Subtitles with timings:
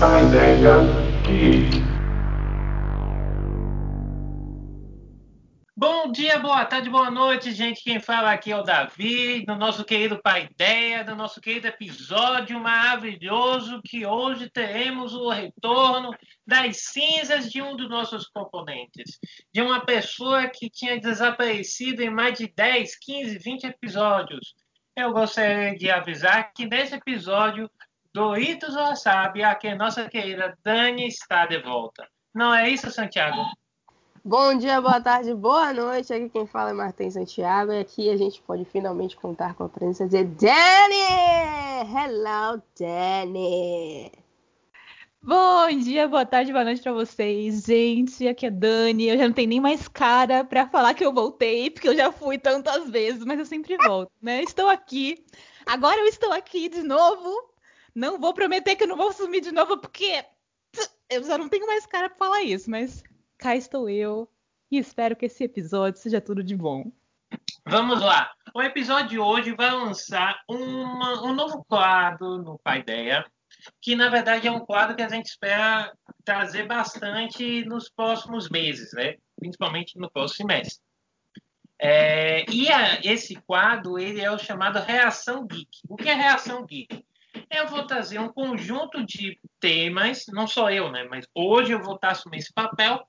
[0.00, 0.80] Ideia
[1.22, 1.89] Geek.
[6.10, 7.84] Bom dia, boa tarde, boa noite, gente.
[7.84, 12.58] Quem fala aqui é o Davi, do nosso querido Pai Ideia, do nosso querido episódio
[12.58, 16.10] maravilhoso que hoje teremos o retorno
[16.44, 19.20] das cinzas de um dos nossos componentes,
[19.54, 24.54] de uma pessoa que tinha desaparecido em mais de 10, 15, 20 episódios.
[24.96, 27.70] Eu gostaria de avisar que nesse episódio
[28.12, 32.04] Doritos Wasabi, aqui a nossa querida Dani está de volta.
[32.34, 33.44] Não é isso, Santiago?
[34.24, 36.12] Bom dia, boa tarde, boa noite.
[36.12, 39.68] Aqui quem fala é Martin Santiago e aqui a gente pode finalmente contar com a
[39.68, 40.94] presença de Dani!
[41.94, 44.12] Hello, Dani!
[45.22, 47.62] Bom dia, boa tarde, boa noite pra vocês.
[47.62, 49.08] Gente, aqui é Dani.
[49.08, 52.12] Eu já não tenho nem mais cara pra falar que eu voltei, porque eu já
[52.12, 54.42] fui tantas vezes, mas eu sempre volto, né?
[54.42, 55.24] Estou aqui.
[55.66, 57.50] Agora eu estou aqui de novo
[57.94, 60.24] não vou prometer que eu não vou sumir de novo, porque
[61.08, 63.02] eu já não tenho mais cara pra falar isso, mas
[63.40, 64.28] cá estou eu
[64.70, 66.92] e espero que esse episódio seja tudo de bom.
[67.66, 68.30] Vamos lá.
[68.54, 73.24] O episódio de hoje vai lançar uma, um novo quadro no Paideia,
[73.80, 75.90] que na verdade é um quadro que a gente espera
[76.24, 79.16] trazer bastante nos próximos meses, né?
[79.36, 80.84] principalmente no próximo semestre.
[81.82, 85.80] É, e a, esse quadro ele é o chamado Reação Geek.
[85.88, 87.04] O que é Reação Geek?
[87.50, 91.04] eu vou trazer um conjunto de temas, não só eu, né?
[91.04, 93.04] Mas hoje eu vou estar assumindo esse papel,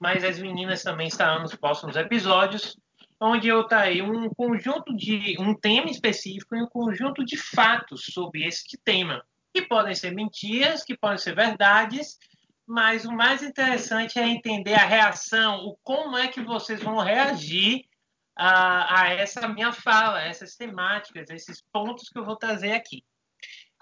[0.00, 2.76] mas as meninas também estarão nos próximos episódios,
[3.20, 8.46] onde eu trarei um conjunto de um tema específico e um conjunto de fatos sobre
[8.46, 12.18] esse tema, que podem ser mentiras, que podem ser verdades,
[12.66, 17.84] mas o mais interessante é entender a reação, o como é que vocês vão reagir
[18.36, 23.04] a, a essa minha fala, essas temáticas, esses pontos que eu vou trazer aqui.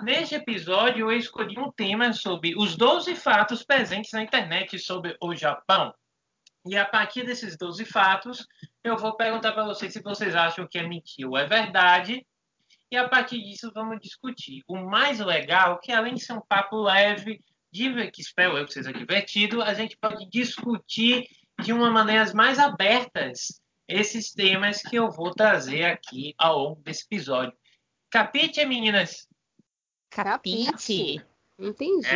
[0.03, 5.35] Neste episódio, eu escolhi um tema sobre os 12 fatos presentes na internet sobre o
[5.35, 5.93] Japão.
[6.69, 8.47] E a partir desses 12 fatos,
[8.85, 12.27] eu vou perguntar para vocês se vocês acham que é mentira ou é verdade.
[12.91, 14.63] E a partir disso, vamos discutir.
[14.69, 17.41] O mais legal é que, além de ser um papo leve,
[17.73, 21.27] que espero eu que seja divertido, a gente pode discutir
[21.63, 27.05] de uma maneira mais abertas esses temas que eu vou trazer aqui ao longo desse
[27.05, 27.57] episódio.
[28.11, 29.27] Capite, meninas?
[30.11, 31.25] Capite?
[31.59, 32.09] Entendi.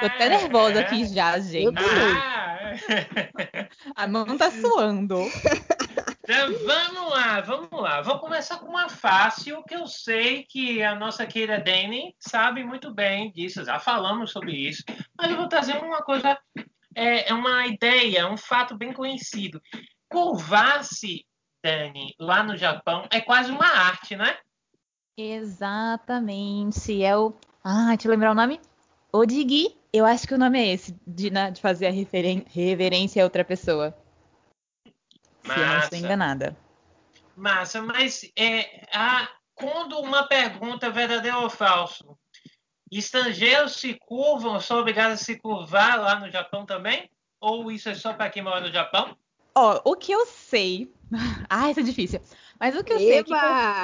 [0.00, 1.78] Tô até nervosa aqui já, gente.
[1.78, 2.57] Ah.
[3.94, 5.18] A mão tá suando.
[6.22, 8.02] Então, vamos lá, vamos lá.
[8.02, 12.92] Vou começar com uma fácil, que eu sei que a nossa querida Dani sabe muito
[12.92, 14.82] bem disso, já falamos sobre isso,
[15.16, 16.38] mas eu vou trazer uma coisa,
[16.94, 19.58] é, é uma ideia, um fato bem conhecido.
[20.08, 21.24] Curvar-se,
[21.64, 24.36] Dani, lá no Japão, é quase uma arte, né?
[25.16, 27.02] Exatamente.
[27.02, 27.34] É o.
[27.64, 28.60] Ah, deixa eu lembrar o nome?
[29.10, 29.77] Odigi.
[29.92, 33.44] Eu acho que o nome é esse, de, né, de fazer a reverência a outra
[33.44, 33.96] pessoa.
[35.44, 35.54] Massa.
[35.54, 36.56] Se eu não estou enganada.
[37.34, 42.18] Massa, mas é, a, quando uma pergunta é verdadeiro ou falso,
[42.90, 47.10] estrangeiros se curvam, são obrigados a se curvar lá no Japão também?
[47.40, 49.16] Ou isso é só para quem mora no Japão?
[49.54, 50.92] Ó, o que eu sei.
[51.48, 52.20] Ah, isso é difícil.
[52.58, 53.32] Mas o que eu sei é que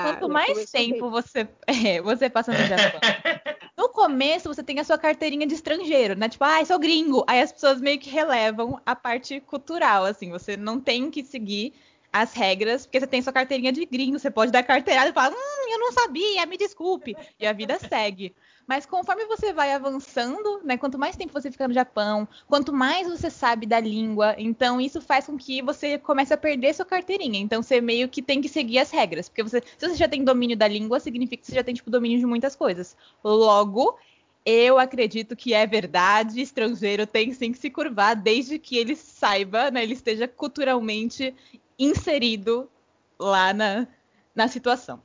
[0.03, 3.01] quanto mais tempo você, é, você passa no Japão.
[3.79, 6.29] no começo você tem a sua carteirinha de estrangeiro, né?
[6.29, 7.25] Tipo, ah, sou gringo.
[7.27, 10.31] Aí as pessoas meio que relevam a parte cultural, assim.
[10.31, 11.73] Você não tem que seguir
[12.13, 14.19] as regras, porque você tem sua carteirinha de gringo.
[14.19, 17.17] Você pode dar carteirada e falar, hum, eu não sabia, me desculpe.
[17.39, 18.35] E a vida segue.
[18.67, 23.07] Mas conforme você vai avançando, né, quanto mais tempo você fica no Japão, quanto mais
[23.07, 27.39] você sabe da língua, então isso faz com que você comece a perder sua carteirinha.
[27.39, 30.25] Então você meio que tem que seguir as regras, porque você, se você já tem
[30.25, 32.97] domínio da língua, significa que você já tem tipo domínio de muitas coisas.
[33.23, 33.99] Logo,
[34.47, 39.71] eu acredito que é verdade, estrangeiro tem sim que se curvar desde que ele saiba,
[39.71, 41.35] né, ele esteja culturalmente
[41.79, 42.71] inserido
[43.19, 43.87] lá na,
[44.35, 45.03] na situação.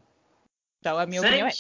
[0.79, 1.51] Então, a minha opinião é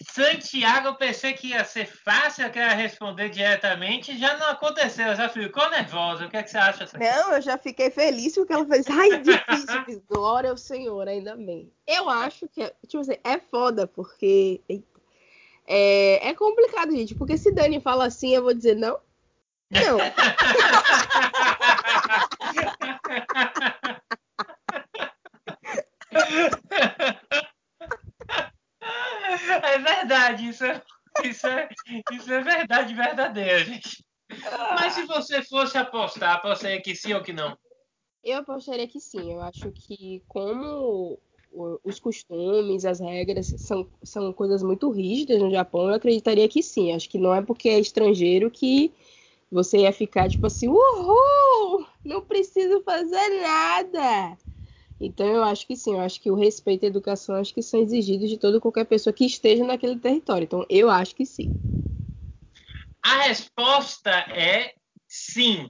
[0.00, 5.28] Santiago, eu pensei que ia ser fácil, eu queria responder diretamente, já não aconteceu, já
[5.28, 6.26] ficou nervosa.
[6.26, 6.86] O que, é que você acha?
[6.86, 7.16] Santiago?
[7.16, 8.86] Não, eu já fiquei feliz porque ela fez.
[8.88, 11.72] Ai, difícil, glória ao Senhor, ainda bem.
[11.86, 14.60] Eu acho que, tipo assim, é foda, porque.
[15.66, 18.98] É, é complicado, gente, porque se Dani fala assim, eu vou dizer não.
[19.70, 19.98] Não.
[29.52, 30.82] É verdade, isso é,
[31.24, 31.68] isso é,
[32.12, 34.04] isso é verdade verdadeira, gente.
[34.74, 37.56] Mas se você fosse apostar, apostaria que sim ou que não?
[38.22, 39.32] Eu apostaria que sim.
[39.32, 41.18] Eu acho que como
[41.82, 46.92] os costumes, as regras são, são coisas muito rígidas no Japão, eu acreditaria que sim.
[46.92, 48.92] Acho que não é porque é estrangeiro que
[49.50, 51.86] você ia ficar tipo assim, uhul!
[52.04, 54.38] Não preciso fazer nada.
[55.00, 57.80] Então eu acho que sim, eu acho que o respeito a educação acho que são
[57.80, 60.44] exigidos de toda qualquer pessoa que esteja naquele território.
[60.44, 61.52] Então eu acho que sim.
[63.02, 64.74] A resposta é
[65.06, 65.68] sim.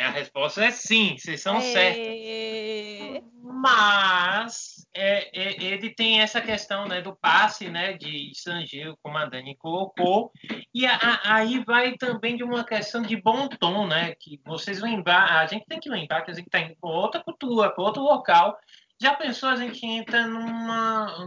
[0.00, 1.60] A resposta é sim, vocês são é...
[1.60, 3.30] certos.
[3.42, 9.26] Mas é, é, ele tem essa questão né, do passe né, de estrangeiro, como a
[9.26, 10.32] Dani colocou,
[10.74, 14.14] e a, a, aí vai também de uma questão de bom tom, né?
[14.18, 17.22] Que vocês lembrar, a gente tem que lembrar que a gente está indo para outra
[17.22, 18.58] cultura, para outro local.
[19.02, 21.26] Já pensou a gente entra numa,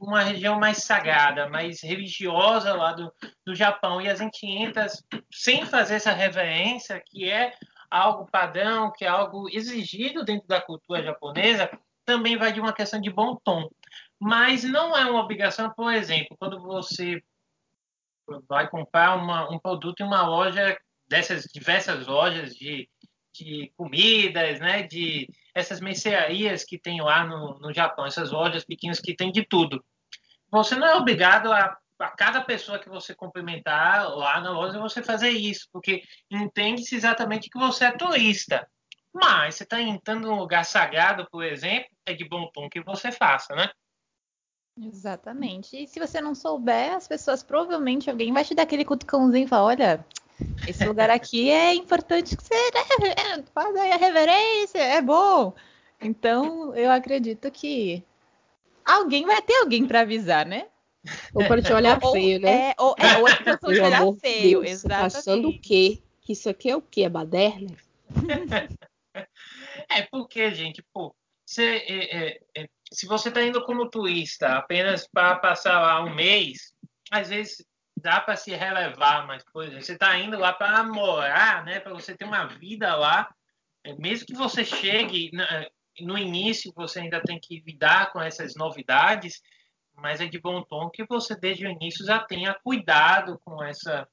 [0.00, 3.12] numa região mais sagrada, mais religiosa lá do,
[3.44, 4.86] do Japão, e a gente entra
[5.32, 7.54] sem fazer essa reverência, que é
[7.90, 11.70] algo padrão, que é algo exigido dentro da cultura japonesa,
[12.04, 13.68] também vai de uma questão de bom tom.
[14.18, 17.22] Mas não é uma obrigação, por exemplo, quando você
[18.48, 20.76] vai comprar uma, um produto em uma loja
[21.06, 22.88] dessas diversas lojas de,
[23.34, 29.00] de comidas, né, de essas mercearias que tem lá no, no Japão, essas lojas pequenas
[29.00, 29.82] que tem de tudo.
[30.50, 35.02] Você não é obrigado a a cada pessoa que você cumprimentar lá na loja, você
[35.02, 38.66] fazer isso, porque entende-se exatamente que você é turista.
[39.12, 43.10] Mas você está entrando num lugar sagrado, por exemplo, é de bom tom que você
[43.10, 43.68] faça, né?
[44.80, 45.76] Exatamente.
[45.76, 49.48] E se você não souber, as pessoas provavelmente alguém vai te dar aquele cutucãozinho e
[49.48, 50.06] falar, olha,
[50.68, 55.52] esse lugar aqui é importante que você né, faz aí a reverência, é bom.
[56.00, 58.04] Então, eu acredito que
[58.84, 60.68] alguém vai ter alguém para avisar, né?
[61.34, 62.70] Ou para te olhar ou, feio, né?
[62.70, 65.12] É, ou, é, ou é para te olhar feio, Deus, exatamente.
[65.12, 66.02] Tá achando o quê?
[66.20, 67.02] Que isso aqui é o quê?
[67.02, 67.76] É baderna?
[69.90, 71.14] é porque, gente, pô,
[71.46, 76.14] você, é, é, é, se você está indo como turista apenas para passar lá um
[76.14, 76.74] mês,
[77.10, 77.64] às vezes
[77.96, 81.80] dá para se relevar, mas, por exemplo, você está indo lá para morar, né?
[81.80, 83.32] Para você ter uma vida lá,
[83.84, 85.30] é, mesmo que você chegue
[86.00, 89.40] no início, você ainda tem que lidar com essas novidades
[90.00, 94.08] mas é de bom tom que você desde o início já tenha cuidado com essa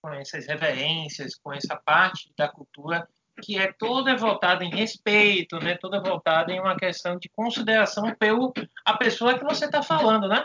[0.00, 3.08] com essas reverências, com essa parte da cultura
[3.42, 5.76] que é toda voltada em respeito, né?
[5.80, 8.52] Toda voltada em uma questão de consideração pelo
[8.84, 10.44] a pessoa que você está falando, né?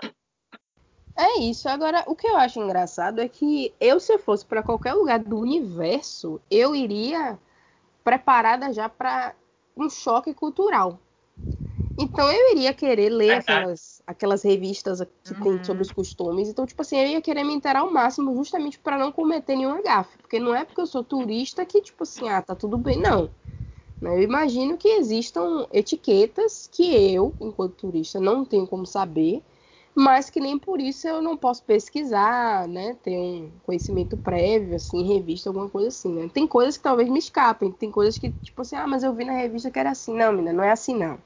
[1.16, 1.68] É isso.
[1.68, 5.20] Agora, o que eu acho engraçado é que eu, se eu fosse para qualquer lugar
[5.20, 7.38] do universo, eu iria
[8.04, 9.36] preparada já para
[9.76, 10.98] um choque cultural.
[12.02, 15.44] Então eu iria querer ler aquelas, aquelas revistas que uhum.
[15.44, 16.48] tem sobre os costumes.
[16.48, 19.82] Então, tipo assim, eu ia querer me inteirar ao máximo justamente para não cometer nenhuma
[19.82, 20.18] gafe.
[20.18, 22.98] Porque não é porque eu sou turista que, tipo assim, ah, tá tudo bem.
[22.98, 23.30] Não.
[24.00, 29.44] Né, eu imagino que existam etiquetas que eu, enquanto turista, não tenho como saber,
[29.94, 32.96] mas que nem por isso eu não posso pesquisar, né?
[33.04, 36.30] Ter um conhecimento prévio, assim, revista, alguma coisa assim, né?
[36.34, 39.26] Tem coisas que talvez me escapem, tem coisas que, tipo assim, ah, mas eu vi
[39.26, 40.16] na revista que era assim.
[40.16, 41.20] Não, menina, não é assim, não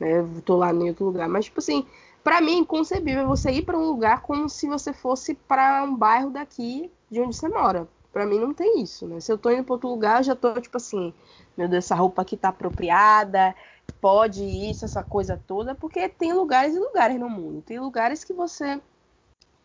[0.00, 0.26] né?
[0.44, 1.28] Tô lá em outro lugar.
[1.28, 1.86] Mas, tipo assim,
[2.24, 5.94] para mim é inconcebível você ir para um lugar como se você fosse para um
[5.94, 7.86] bairro daqui de onde você mora.
[8.12, 9.20] Para mim não tem isso, né?
[9.20, 11.14] Se eu tô indo para outro lugar, eu já tô tipo assim,
[11.56, 13.54] meu Deus, essa roupa aqui tá apropriada,
[14.00, 17.62] pode isso, essa coisa toda, porque tem lugares e lugares no mundo.
[17.62, 18.80] Tem lugares que você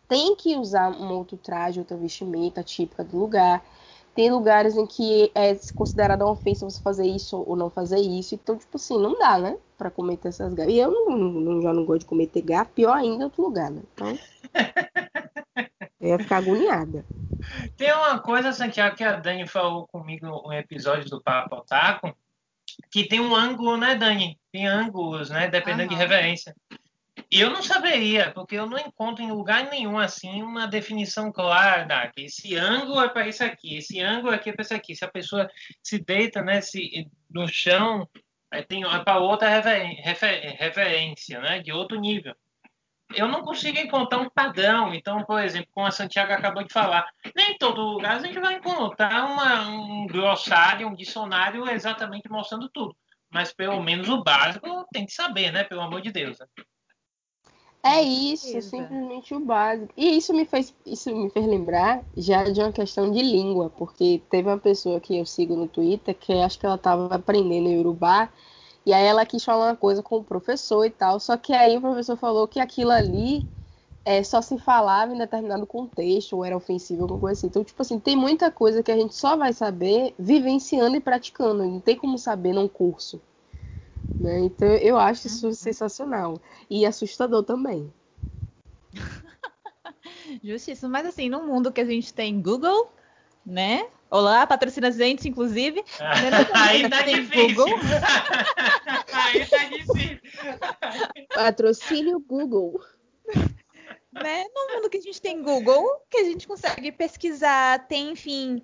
[0.08, 3.64] tem que usar um outro traje, outra vestimenta típica do lugar.
[4.16, 8.34] Tem lugares em que é considerado uma ofensa você fazer isso ou não fazer isso.
[8.34, 9.58] Então, tipo assim, não dá, né?
[9.76, 10.72] Pra cometer essas gafas.
[10.72, 13.70] E eu não, não, já não gosto de cometer gafe, pior ainda em outro lugar,
[13.70, 13.82] né?
[13.92, 14.18] Então.
[16.00, 17.04] eu ia ficar agoniada.
[17.76, 22.16] Tem uma coisa, Santiago, que a Dani falou comigo no episódio do Papo Otaku,
[22.90, 24.40] que tem um ângulo, né, Dani?
[24.50, 25.46] Tem ângulos, né?
[25.46, 26.56] Dependendo de reverência.
[27.30, 32.06] Eu não saberia, porque eu não encontro em lugar nenhum assim uma definição clara da
[32.08, 34.94] que esse ângulo é para isso aqui, esse ângulo aqui é para isso aqui.
[34.94, 35.50] Se a pessoa
[35.82, 38.08] se deita, né, se, no chão,
[38.68, 42.34] tem é para outra refer, refer, referência, né, de outro nível.
[43.14, 44.94] Eu não consigo encontrar um padrão.
[44.94, 48.38] Então, por exemplo, como a Santiago acabou de falar, nem em todo lugar a gente
[48.38, 52.96] vai encontrar uma, um glossário, um dicionário exatamente mostrando tudo.
[53.30, 55.64] Mas pelo menos o básico tem que saber, né?
[55.64, 56.38] Pelo amor de Deus.
[56.38, 56.46] Né?
[57.86, 59.92] É isso, simplesmente o básico.
[59.96, 64.20] E isso me fez, isso me fez lembrar já de uma questão de língua, porque
[64.30, 68.28] teve uma pessoa que eu sigo no Twitter que acho que ela estava aprendendo Urubá,
[68.84, 71.76] e aí ela quis falar uma coisa com o professor e tal, só que aí
[71.76, 73.46] o professor falou que aquilo ali
[74.04, 77.48] é, só se falava em determinado contexto, ou era ofensivo, alguma coisa assim.
[77.48, 81.64] Então, tipo assim, tem muita coisa que a gente só vai saber vivenciando e praticando,
[81.64, 83.20] não tem como saber num curso.
[84.14, 84.40] Né?
[84.40, 85.52] Então eu acho isso uhum.
[85.52, 86.40] sensacional.
[86.70, 87.92] E assustador também.
[90.42, 92.90] Justiça, mas assim, no mundo que a gente tem Google,
[93.44, 93.88] né?
[94.08, 95.84] Olá, patrocina a gente, inclusive.
[96.54, 97.54] Aí tá difícil.
[97.54, 97.74] Google.
[99.12, 100.20] Aí tá difícil.
[101.34, 102.80] Patrocínio Google.
[104.12, 104.44] Né?
[104.54, 108.62] No mundo que a gente tem Google, que a gente consegue pesquisar, tem, enfim,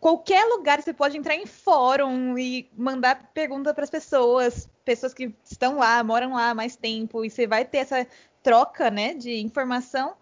[0.00, 5.34] qualquer lugar você pode entrar em fórum e mandar pergunta para as pessoas, pessoas que
[5.44, 8.06] estão lá, moram lá há mais tempo, e você vai ter essa
[8.42, 10.16] troca, né, de informação.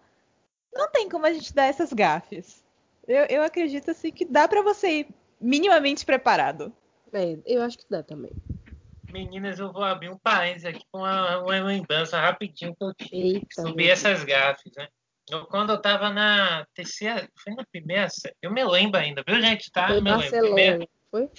[0.73, 2.63] Não tem como a gente dar essas gafes.
[3.07, 5.07] Eu, eu acredito assim que dá para você ir
[5.39, 6.73] minimamente preparado.
[7.13, 8.31] É, eu acho que dá também.
[9.11, 13.47] Meninas, eu vou abrir um parênteses aqui com uma, uma lembrança rapidinho que eu tive
[13.53, 14.87] sobre essas gafes, né?
[15.29, 19.41] Eu, quando eu tava na terceira, foi na primeira série, eu me lembro ainda, viu,
[19.41, 19.71] gente?
[19.71, 19.87] Tá?
[19.87, 20.87] Foi me Barcelona, primeira...
[21.09, 21.29] foi?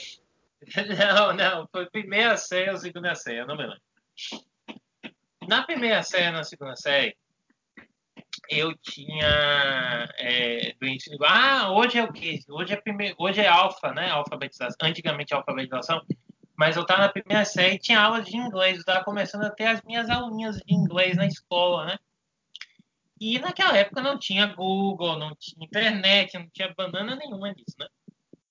[0.99, 3.81] Não, não, foi primeira série ou segunda série, eu não me lembro.
[5.47, 7.17] Na primeira série, na segunda série,
[8.49, 11.19] eu tinha é, do ensino.
[11.25, 12.41] Ah, hoje é o quê?
[12.49, 14.11] Hoje é primeiro, hoje é alfa, né?
[14.11, 14.77] Alfabetização.
[14.83, 16.03] Antigamente alfabetização.
[16.57, 18.75] Mas eu estava na primeira série e tinha aulas de inglês.
[18.75, 21.99] Eu estava começando a ter as minhas aulinhas de inglês na escola, né?
[23.19, 27.87] E naquela época não tinha Google, não tinha internet, não tinha banana nenhuma disso, né?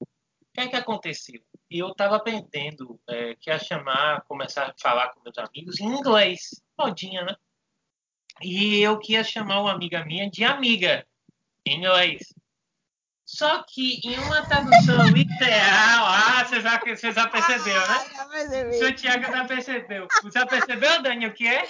[0.01, 0.07] O
[0.53, 1.41] que é que aconteceu?
[1.69, 6.63] Eu estava aprendendo é, que ia chamar, começar a falar com meus amigos em inglês,
[6.77, 7.35] modinha, né?
[8.41, 11.05] E eu queria chamar uma amiga minha de amiga,
[11.65, 12.33] em inglês.
[13.25, 18.05] Só que em uma tradução literal, ah, você já, você já percebeu, né?
[18.19, 20.07] Ah, Seu Tiago já percebeu.
[20.33, 21.65] Já percebeu, Dani, o que é?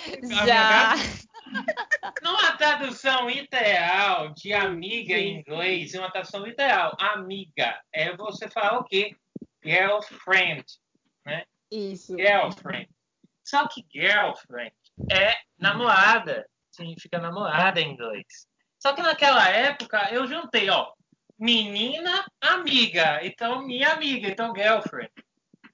[0.46, 0.96] Já.
[2.22, 8.84] Numa tradução literal de amiga em inglês, uma tradução literal, amiga, é você falar o
[8.84, 9.16] quê?
[9.64, 10.66] Girlfriend,
[11.25, 11.46] né?
[11.72, 12.16] Isso.
[12.18, 12.90] Girlfriend.
[13.44, 14.75] Só que girlfriend
[15.12, 18.48] é namorada, significa namorada em inglês.
[18.80, 20.94] Só que naquela época eu juntei, ó,
[21.38, 23.20] menina, amiga.
[23.24, 25.12] Então, minha amiga, então girlfriend.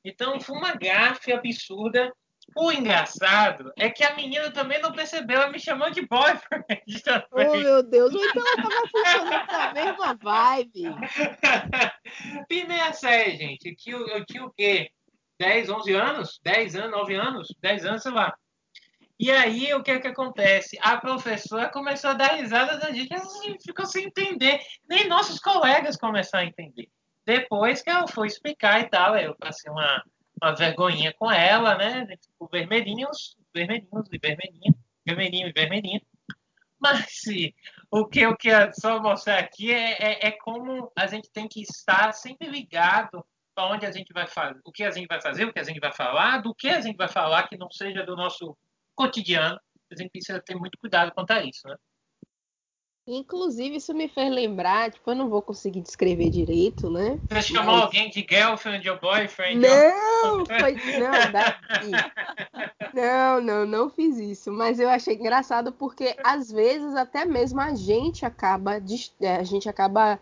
[0.04, 2.12] Então, foi uma gafe absurda.
[2.56, 6.82] O engraçado é que a menina também não percebeu, ela me chamou de boyfriend.
[7.04, 7.48] Também.
[7.48, 10.84] Oh, meu Deus, então ela tava funcionando a mesma vibe.
[12.48, 13.70] Primeira série, gente.
[13.70, 14.92] Eu tinha, eu tinha o quê?
[15.40, 16.40] 10, 11 anos?
[16.44, 17.48] 10 anos, 9 anos?
[17.62, 18.36] 10 anos, sei lá.
[19.18, 20.78] E aí, o que que acontece?
[20.82, 23.16] A professora começou a dar risada da gente
[23.64, 24.60] ficou sem entender.
[24.90, 26.90] Nem nossos colegas começaram a entender.
[27.26, 30.04] Depois que ela foi explicar e tal, eu passei uma,
[30.42, 32.06] uma vergonhinha com ela, né?
[32.18, 36.02] Tipo, vermelhinhos, vermelhinhos e vermelhinha, vermelhinho e vermelhinha.
[36.80, 37.22] Mas
[37.92, 41.62] o que eu quero só mostrar aqui é, é, é como a gente tem que
[41.62, 45.46] estar sempre ligado para onde a gente vai fazer, o que a gente vai fazer,
[45.46, 48.04] o que a gente vai falar, do que a gente vai falar que não seja
[48.04, 48.58] do nosso
[48.96, 49.60] cotidiano,
[49.92, 51.76] a gente precisa ter muito cuidado quanto a isso, né?
[53.08, 57.20] Inclusive, isso me fez lembrar, tipo, eu não vou conseguir descrever direito, né?
[57.28, 57.46] Você mas...
[57.48, 59.56] chamou alguém de girlfriend ou boyfriend?
[59.60, 60.46] Não, ou...
[60.46, 60.74] foi...
[61.00, 61.92] não, daqui.
[62.94, 64.52] Não, não, não fiz isso.
[64.52, 70.20] Mas eu achei engraçado porque, às vezes, até mesmo a gente acaba, a gente acaba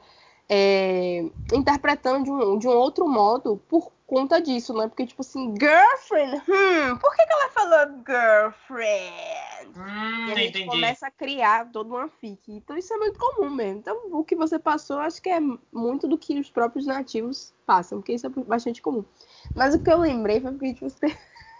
[0.50, 4.88] é, interpretando de um, de um outro modo por conta disso, né?
[4.88, 9.78] Porque, tipo assim, girlfriend, hum, por que, que ela falou girlfriend?
[9.78, 10.66] Hum, e a gente entendi.
[10.66, 12.42] começa a criar toda uma fic.
[12.48, 13.80] Então isso é muito comum mesmo.
[13.80, 15.40] Então o que você passou, acho que é
[15.72, 19.06] muito do que os próprios nativos passam, porque isso é bastante comum.
[19.56, 21.16] Mas o que eu lembrei foi porque, tipo, você...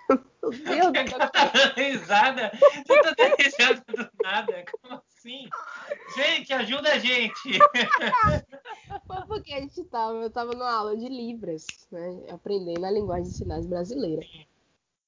[0.10, 2.52] Meu Deus, tá dando risada?
[2.54, 4.66] Você tá dando risada do nada?
[4.72, 5.48] Como assim?
[6.16, 7.60] Gente, ajuda a gente!
[9.08, 12.26] Foi porque a gente tava, eu tava numa aula de Libras, né?
[12.32, 14.26] Aprendendo a linguagem de sinais brasileira.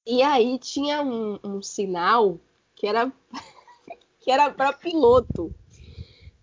[0.06, 2.40] E aí tinha um, um sinal
[2.76, 3.12] que era
[4.20, 5.54] que era para piloto.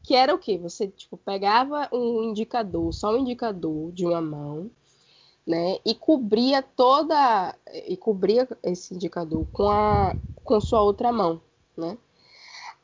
[0.03, 0.57] Que era o quê?
[0.59, 4.71] Você tipo pegava um indicador, só um indicador de uma mão,
[5.49, 5.79] né?
[5.83, 10.15] E cobria toda e cobria esse indicador com a
[10.45, 11.41] com sua outra mão,
[11.75, 11.97] né?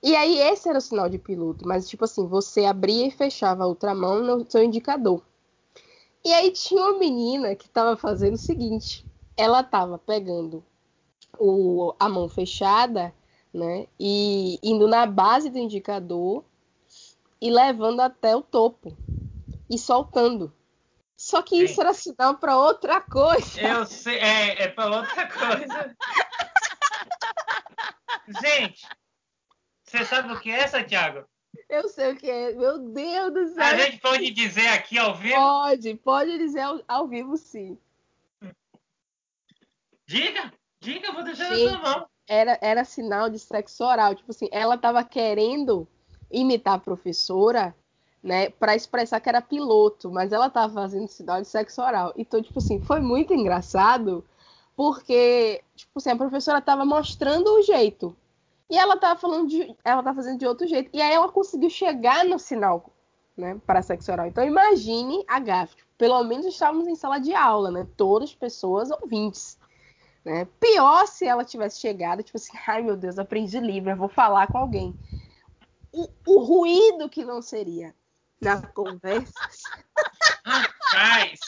[0.03, 3.65] E aí esse era o sinal de piloto, mas tipo assim, você abria e fechava
[3.65, 5.23] a outra mão no seu indicador.
[6.25, 9.07] E aí tinha uma menina que estava fazendo o seguinte,
[9.37, 10.65] ela estava pegando
[11.39, 13.15] o, a mão fechada,
[13.53, 16.43] né, e indo na base do indicador
[17.41, 18.97] e levando até o topo
[19.69, 20.53] e soltando.
[21.17, 23.61] Só que isso era sinal para outra coisa.
[23.61, 25.97] Eu sei, é, é para outra coisa.
[28.43, 28.87] Gente,
[29.85, 31.25] você sabe o que é, Santiago?
[31.69, 32.53] Eu sei o que é.
[32.53, 33.63] Meu Deus do céu.
[33.63, 35.37] A gente pode dizer aqui ao vivo?
[35.37, 37.79] Pode, pode dizer ao, ao vivo sim.
[40.07, 42.09] Diga, diga, vou deixar na sua mão.
[42.27, 44.15] Era, era sinal de sexo oral.
[44.15, 45.87] Tipo assim, ela tava querendo
[46.31, 47.75] imitar a professora,
[48.25, 52.15] né, para expressar que era piloto, mas ela tava fazendo sinal de sexo oral.
[52.17, 54.25] Então, tipo assim, foi muito engraçado,
[54.75, 58.17] porque, tipo assim, a professora tava mostrando o jeito.
[58.71, 59.77] E ela tava falando de.
[59.85, 60.89] Ela tava fazendo de outro jeito.
[60.95, 62.91] E aí ela conseguiu chegar no sinal,
[63.37, 63.61] né?
[63.67, 64.27] Para sexo oral.
[64.27, 65.77] Então imagine a gafe.
[65.77, 67.87] Tipo, pelo menos estávamos em sala de aula, né?
[67.95, 69.59] Todas as pessoas ouvintes.
[70.25, 70.49] Né?
[70.59, 74.57] Pior se ela tivesse chegado, tipo assim, ai meu Deus, aprendi livro, vou falar com
[74.57, 74.95] alguém.
[75.93, 77.95] O, o ruído que não seria
[78.45, 79.33] na conversa.
[80.45, 81.41] Rapaz,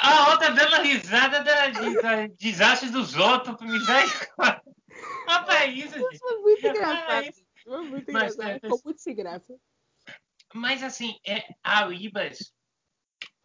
[0.00, 4.62] a outra dando risada da, da, desastres dos outros, misericórdia.
[5.28, 6.18] Rapaz, isso, gente.
[6.18, 7.34] Foi muito engraçado.
[7.64, 8.56] Foi muito mas, engraçado.
[8.56, 9.54] É, Ficou muito sem graça.
[10.54, 12.54] Mas assim, é, a Libras,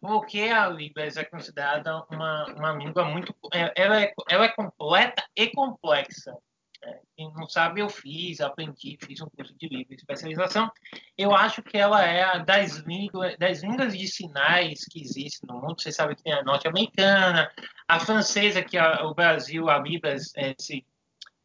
[0.00, 3.34] porque a Libras é considerada uma, uma língua muito.
[3.52, 6.36] É, ela é, ela é completa e complexa.
[6.82, 10.70] É, quem não sabe, eu fiz, aprendi, fiz um curso de Libras especialização.
[11.16, 15.60] Eu acho que ela é a das línguas, das línguas de sinais que existem no
[15.60, 15.80] mundo.
[15.80, 17.50] Você sabe que tem a norte-americana,
[17.86, 20.86] a francesa, que a, o Brasil, a Libras é, se,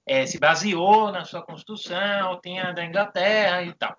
[0.06, 3.98] é, se baseou na sua construção, tem a da Inglaterra e tal.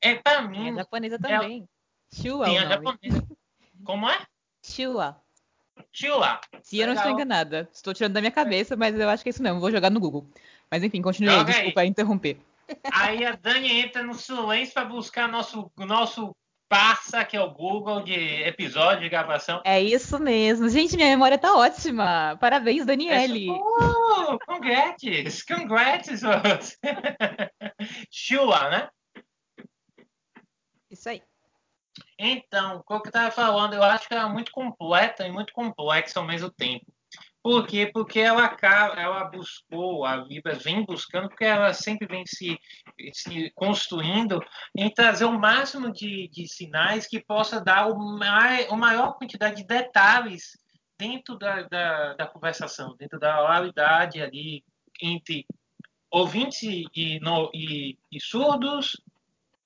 [0.00, 0.64] É, para mim.
[0.64, 1.68] Tem a japonesa também.
[1.68, 3.28] É, Shua, tem a japonesa.
[3.84, 4.26] Como é?
[4.64, 5.20] Chua.
[5.92, 6.40] Chua.
[6.62, 7.68] Se eu não estou enganada.
[7.72, 9.60] Estou tirando da minha cabeça, mas eu acho que é isso mesmo.
[9.60, 10.26] Vou jogar no Google.
[10.70, 11.44] Mas enfim, continue aí.
[11.44, 11.88] Desculpa aí.
[11.88, 12.38] interromper.
[12.92, 16.34] Aí a Dani entra no silêncio para buscar nosso, nosso
[16.72, 18.14] passa, que é o Google de
[18.44, 19.60] episódio de gravação.
[19.62, 20.70] É isso mesmo.
[20.70, 22.38] Gente, minha memória tá ótima.
[22.40, 23.50] Parabéns, Daniele.
[23.50, 25.42] É, oh, congrats.
[25.42, 26.22] Congrats.
[28.10, 28.88] Chua, né?
[30.90, 31.22] Isso aí.
[32.24, 35.52] Então, o que eu estava falando, eu acho que ela é muito completa e muito
[35.52, 36.86] complexa ao mesmo tempo.
[37.42, 37.90] Por quê?
[37.92, 38.56] Porque ela,
[38.96, 42.56] ela buscou, a Libras vem buscando, porque ela sempre vem se,
[43.12, 44.40] se construindo
[44.76, 49.56] em trazer o máximo de, de sinais que possa dar o mai, a maior quantidade
[49.56, 50.56] de detalhes
[50.96, 54.64] dentro da, da, da conversação, dentro da oralidade ali
[55.00, 55.44] entre
[56.08, 59.02] ouvintes e, no, e, e surdos,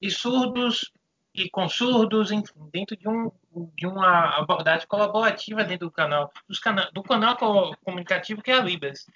[0.01, 0.90] e surdos
[1.37, 3.31] e com surdos, enfim, dentro de, um,
[3.75, 7.37] de uma abordagem colaborativa dentro do canal, cana do canal
[7.85, 9.07] comunicativo que é a Libras.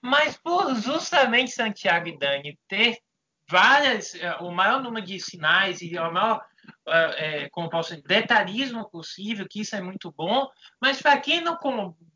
[0.00, 2.98] Mas por justamente Santiago e Dani ter
[3.50, 6.44] várias, eh, o maior número de sinais e o maior
[6.86, 10.48] é, como posso dizer, detalhismo possível, que isso é muito bom,
[10.80, 11.56] mas para quem não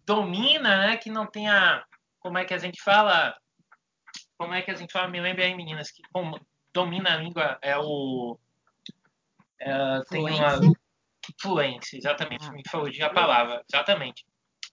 [0.04, 1.84] domina, né, que não tem a,
[2.20, 3.36] como é que a gente fala,
[4.36, 6.40] como é que a gente fala, me lembra aí meninas, que como,
[6.72, 8.38] domina a língua é o
[9.64, 10.60] ela tem uma
[11.40, 12.52] fluência, exatamente, ah.
[12.52, 14.24] me fugiu a palavra, exatamente.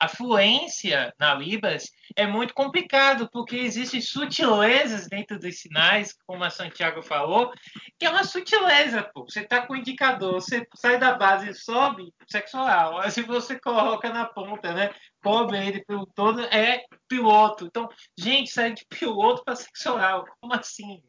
[0.01, 6.49] A fluência na Libras é muito complicado, porque existem sutilezas dentro dos sinais, como a
[6.49, 7.51] Santiago falou,
[7.97, 9.25] que é uma sutileza, pô.
[9.25, 12.99] Você tá com o indicador, você sai da base e sobe, sexual.
[12.99, 14.89] Aí se você coloca na ponta, né?
[15.21, 17.65] Cobre ele pelo todo, é piloto.
[17.65, 20.23] Então, gente, sai de piloto para sexual.
[20.39, 21.03] Como assim?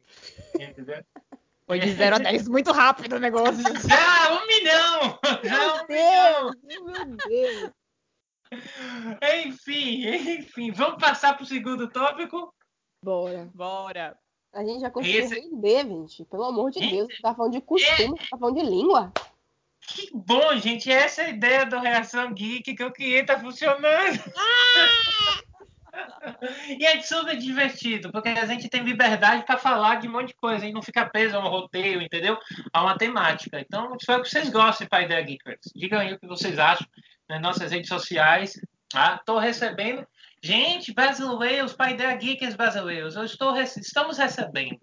[0.59, 1.01] Entendeu?
[1.71, 3.63] Foi de 0 a 10 muito rápido o negócio.
[3.63, 5.19] Já, um milhão!
[5.41, 7.05] Já, um Deus, milhão!
[7.05, 7.71] Meu Deus!
[9.45, 12.53] Enfim, enfim, vamos passar para o segundo tópico?
[13.01, 13.49] Bora.
[13.55, 14.19] Bora.
[14.51, 15.35] A gente já conseguiu Esse...
[15.39, 16.25] render, gente.
[16.25, 18.29] Pelo amor de Deus, você tá falando de costume, é...
[18.29, 19.13] tá falando de língua.
[19.87, 20.91] Que bom, gente.
[20.91, 24.19] Essa é a ideia do Reação Geek que eu criei, tá funcionando.
[24.35, 25.41] Ah!
[26.67, 30.35] E é super divertido, porque a gente tem liberdade para falar de um monte de
[30.35, 32.37] coisa e não fica preso a um roteiro, entendeu?
[32.73, 33.59] A uma temática.
[33.59, 35.71] Então, espero que vocês gostem da Ideia Geekers.
[35.75, 36.87] Digam aí o que vocês acham
[37.27, 38.59] nas nossas redes sociais.
[38.93, 39.41] Estou tá?
[39.41, 40.07] recebendo.
[40.43, 44.79] Gente, brasileiros, para Ideia Geekers brasileiros, eu estou, estamos recebendo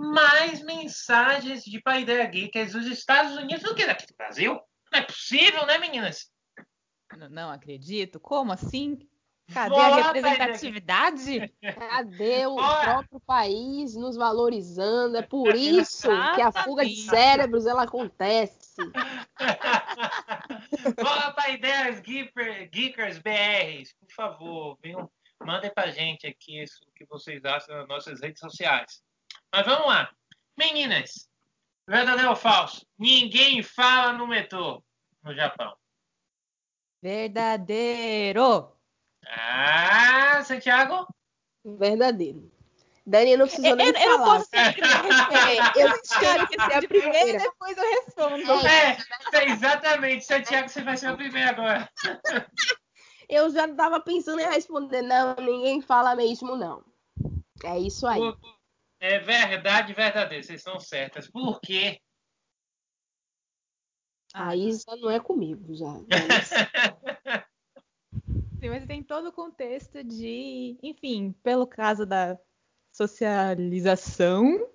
[0.00, 4.58] mais mensagens de Paideia Geekers dos Estados Unidos do que daqui do Brasil.
[4.90, 6.30] Não é possível, né, meninas?
[7.18, 8.18] Não, não acredito.
[8.18, 8.98] Como assim?
[9.52, 11.52] Cadê a representatividade?
[11.60, 15.16] Cadê o próprio país nos valorizando?
[15.16, 18.76] É por isso que a fuga de cérebros ela acontece.
[20.96, 25.10] Bora para ideias geekers BRs, por favor, viu?
[25.44, 29.02] Mandem pra gente aqui isso, o que vocês acham nas nossas redes sociais.
[29.52, 30.10] Mas vamos lá.
[30.56, 31.28] Meninas,
[31.88, 32.86] verdadeiro ou falso?
[32.98, 34.82] Ninguém fala no metrô
[35.22, 35.74] no Japão.
[37.02, 38.79] Verdadeiro.
[39.26, 41.06] Ah, Santiago?
[41.64, 42.50] Verdadeiro.
[43.06, 44.06] Dani, não precisa nem eu, falar.
[44.06, 45.00] Eu não posso ser a primeira.
[45.40, 48.66] É, eu quero que ser a primeira, depois eu respondo.
[48.66, 48.96] É,
[49.32, 50.24] é, exatamente.
[50.24, 51.90] Santiago, você vai ser a primeira agora.
[53.28, 56.84] Eu já tava pensando em responder, não, ninguém fala mesmo, não.
[57.62, 58.20] É isso aí.
[58.98, 61.30] É verdade, verdadeira, vocês estão certas.
[61.30, 62.00] Por quê?
[64.34, 65.94] Aí já não é comigo, já.
[68.60, 72.38] Sim, mas tem todo o contexto de, enfim, pelo caso da
[72.92, 74.68] socialização,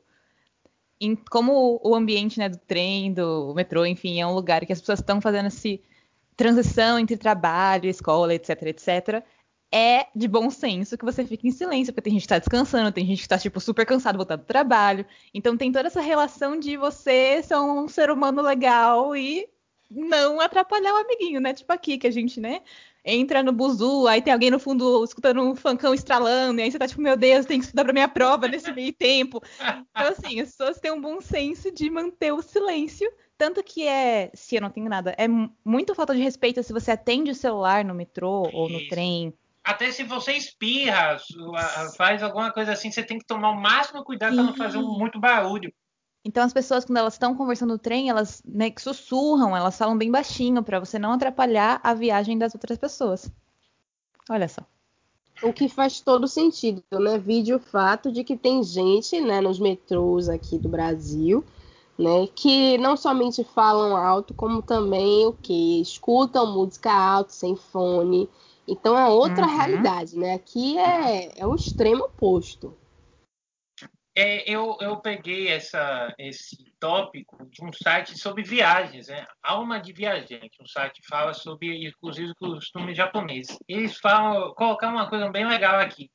[0.99, 4.79] em, como o ambiente né, do trem, do metrô, enfim, é um lugar que as
[4.79, 5.69] pessoas estão fazendo essa
[6.35, 9.23] transição entre trabalho, escola, etc, etc,
[9.71, 12.91] é de bom senso que você fique em silêncio, porque tem gente que está descansando,
[12.91, 15.05] tem gente que está tipo, super cansado voltando do trabalho.
[15.33, 19.47] Então tem toda essa relação de você ser um ser humano legal e
[19.91, 21.53] não atrapalhar o amiguinho, né?
[21.53, 22.61] Tipo aqui, que a gente, né?
[23.05, 26.79] Entra no buzu, aí tem alguém no fundo escutando um funkão estralando, e aí você
[26.79, 29.41] tá tipo, meu Deus, tem que estudar pra minha prova nesse meio tempo.
[29.61, 33.07] Então, assim, as pessoas têm um bom senso de manter o silêncio.
[33.37, 35.27] Tanto que é, se eu não tenho nada, é
[35.63, 39.33] muito falta de respeito se você atende o celular no metrô ou no trem.
[39.61, 41.17] Até se você espirra,
[41.97, 45.19] faz alguma coisa assim, você tem que tomar o máximo cuidado para não fazer muito
[45.19, 45.73] barulho.
[46.25, 50.09] Então as pessoas quando elas estão conversando no trem, elas né, sussurram, elas falam bem
[50.09, 53.31] baixinho para você não atrapalhar a viagem das outras pessoas.
[54.27, 54.63] Olha só.
[55.43, 57.19] O que faz todo sentido, né?
[57.19, 61.43] Vide o fato de que tem gente, né, nos metrôs aqui do Brasil,
[61.99, 68.27] né, que não somente falam alto, como também o que escutam música alto, sem fone.
[68.67, 69.55] Então é outra uhum.
[69.55, 70.33] realidade, né?
[70.33, 72.73] Aqui é, é o extremo oposto.
[74.17, 79.27] É, eu, eu peguei essa, esse tópico de um site sobre viagens, né?
[79.43, 83.59] Alma de Viajante, um site que fala sobre, inclusive, costumes japoneses.
[83.67, 86.09] Eles falam, colocar uma coisa bem legal aqui.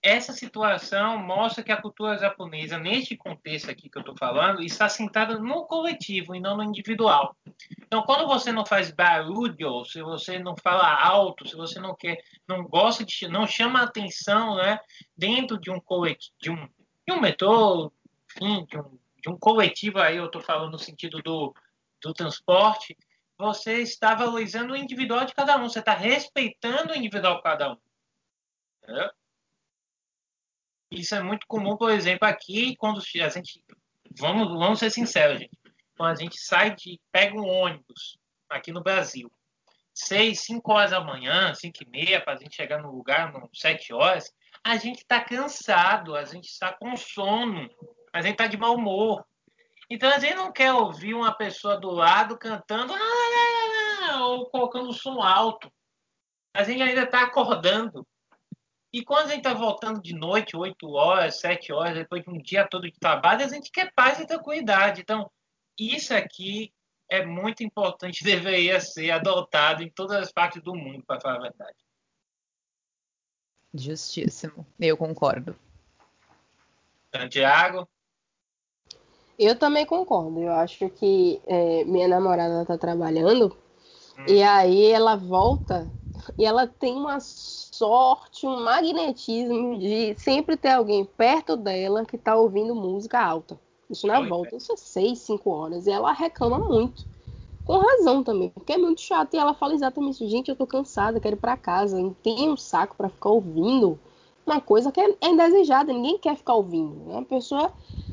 [0.00, 4.88] Essa situação mostra que a cultura japonesa, neste contexto aqui que eu estou falando, está
[4.88, 7.36] sentada no coletivo e não no individual.
[7.82, 12.22] Então, quando você não faz barulho, se você não fala alto, se você não quer,
[12.46, 14.78] não gosta de, não chama atenção, né,
[15.16, 16.68] dentro de um coletivo, de um
[17.06, 17.92] de um metrô,
[18.36, 21.54] enfim, de um, de um coletivo aí, eu estou falando no sentido do,
[22.02, 22.96] do transporte,
[23.38, 27.72] você está valorizando o individual de cada um, você está respeitando o individual de cada
[27.72, 27.76] um.
[28.82, 29.10] Entendeu?
[30.90, 33.62] Isso é muito comum, por exemplo, aqui, quando a gente.
[34.18, 35.58] Vamos, vamos ser sinceros, gente.
[35.96, 37.00] Quando a gente sai de.
[37.10, 39.30] pega um ônibus aqui no Brasil,
[39.92, 43.92] seis, cinco horas da manhã, cinco e meia, para a gente chegar no lugar, sete
[43.92, 44.32] horas,
[44.66, 47.70] a gente está cansado, a gente está com sono,
[48.12, 49.24] a gente está de mau humor.
[49.88, 55.22] Então a gente não quer ouvir uma pessoa do lado cantando ah, ou colocando som
[55.22, 55.72] alto.
[56.52, 58.04] A gente ainda está acordando.
[58.92, 62.38] E quando a gente está voltando de noite, 8 horas, 7 horas, depois de um
[62.38, 65.02] dia todo de trabalho, a gente quer paz e tranquilidade.
[65.02, 65.30] Então,
[65.78, 66.72] isso aqui
[67.08, 71.42] é muito importante, deveria ser adotado em todas as partes do mundo, para falar a
[71.42, 71.85] verdade.
[73.74, 74.66] Justíssimo.
[74.78, 75.54] Eu concordo.
[77.14, 77.88] Santiago?
[79.38, 80.40] Eu também concordo.
[80.40, 83.56] Eu acho que é, minha namorada está trabalhando
[84.18, 84.24] hum.
[84.26, 85.90] e aí ela volta
[86.38, 92.34] e ela tem uma sorte, um magnetismo de sempre ter alguém perto dela que está
[92.34, 93.58] ouvindo música alta.
[93.88, 95.86] Isso na Oi, volta, isso é seis, cinco horas.
[95.86, 97.06] E ela reclama muito.
[97.66, 99.34] Com razão também, porque é muito chato.
[99.34, 101.98] E ela fala exatamente isso, gente, eu tô cansada, quero ir pra casa.
[101.98, 103.98] Não tem um saco para ficar ouvindo
[104.46, 106.94] uma coisa que é, indesejada, ninguém quer ficar ouvindo.
[107.06, 107.18] Né?
[107.18, 107.72] A pessoa,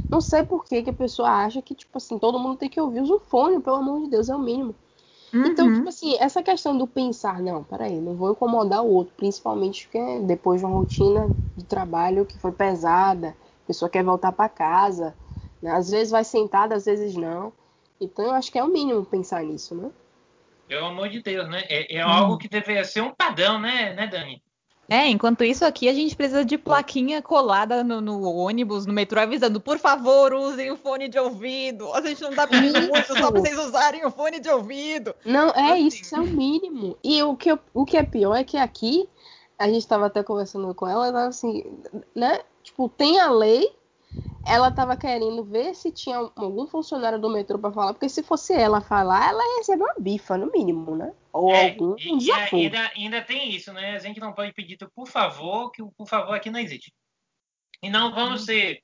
[0.09, 2.81] não sei por que, que a pessoa acha que, tipo assim, todo mundo tem que
[2.81, 4.73] ouvir o fone, pelo amor de Deus, é o mínimo.
[5.31, 5.45] Uhum.
[5.45, 9.87] Então, tipo assim, essa questão do pensar, não, peraí, não vou incomodar o outro, principalmente
[9.87, 13.29] porque depois de uma rotina de trabalho que foi pesada,
[13.63, 15.13] a pessoa quer voltar para casa,
[15.61, 15.71] né?
[15.71, 17.53] às vezes vai sentada, às vezes não.
[18.03, 19.91] Então eu acho que é o mínimo pensar nisso, né?
[20.67, 21.63] Pelo amor de Deus, né?
[21.69, 22.09] É, é hum.
[22.09, 24.41] algo que deveria ser um padrão, né, né, Dani?
[24.89, 29.19] É, enquanto isso aqui a gente precisa de plaquinha colada no, no, ônibus, no metrô,
[29.21, 31.91] avisando, por favor, usem o fone de ouvido.
[31.93, 35.15] A gente não dá muito só pra vocês usarem o fone de ouvido.
[35.25, 35.87] Não, é assim.
[35.87, 36.97] isso, isso é o mínimo.
[37.03, 39.07] E o que, o que é pior é que aqui,
[39.57, 41.63] a gente tava até conversando com ela, ela assim,
[42.13, 42.41] né?
[42.61, 43.73] Tipo, tem a lei,
[44.45, 48.53] ela estava querendo ver se tinha algum funcionário do metrô para falar, porque se fosse
[48.53, 51.13] ela falar, ela ia receber uma bifa, no mínimo, né?
[51.31, 51.97] Ou é, algum um.
[51.97, 53.95] E ainda, ainda tem isso, né?
[53.95, 56.93] A gente não pode pedir por favor, que o por favor aqui não existe.
[57.81, 58.45] E não vamos hum.
[58.45, 58.83] ser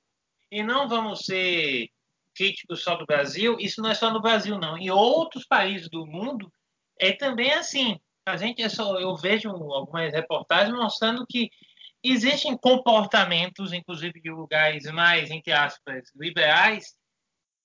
[0.51, 1.89] e não vamos ser
[2.33, 3.57] críticos só do Brasil.
[3.59, 4.77] Isso não é só no Brasil, não.
[4.77, 6.51] Em outros países do mundo
[6.97, 7.99] é também assim.
[8.25, 11.49] A gente é só, eu vejo algumas reportagens mostrando que
[12.03, 16.95] existem comportamentos, inclusive de lugares mais, entre aspas, liberais,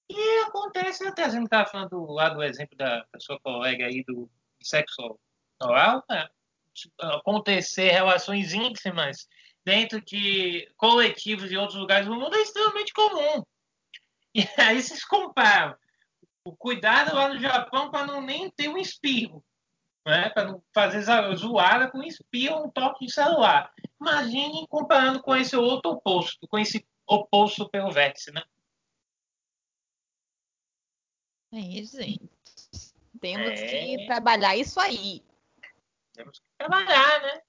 [0.09, 4.05] e acontece, até a gente estava falando lá do exemplo da, da, sua colega aí
[4.05, 4.31] do
[4.63, 5.19] sexo
[5.63, 6.29] oral, né?
[7.01, 9.29] acontecer relações íntimas
[9.65, 13.43] dentro de coletivos e outros lugares do mundo é extremamente comum.
[14.35, 15.77] E aí vocês comparam
[16.45, 19.45] o cuidado lá no Japão para não nem ter um espirro,
[20.05, 20.31] né?
[20.31, 21.03] para não fazer
[21.37, 23.73] zoada com espirro ou um toque de celular.
[24.01, 28.43] Imagine comparando com esse outro oposto, com esse oposto pelo vértice, né?
[31.53, 32.29] É, gente.
[33.21, 33.67] Temos é...
[33.67, 35.23] que trabalhar isso aí.
[36.13, 37.43] Temos que trabalhar, né?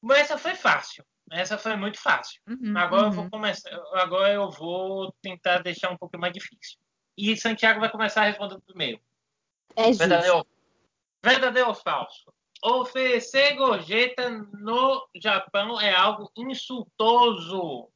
[0.00, 1.04] Mas essa foi fácil.
[1.30, 2.40] Essa foi muito fácil.
[2.48, 3.08] Uhum, agora uhum.
[3.08, 3.30] eu vou uhum.
[3.30, 3.70] começar.
[3.94, 6.78] Agora eu vou tentar deixar um pouco mais difícil.
[7.16, 9.00] E Santiago vai começar a responder primeiro.
[9.76, 10.44] É verdadeiro,
[11.22, 12.32] verdadeiro ou falso?
[12.62, 17.88] Oferecer gorjeta no Japão é algo insultoso.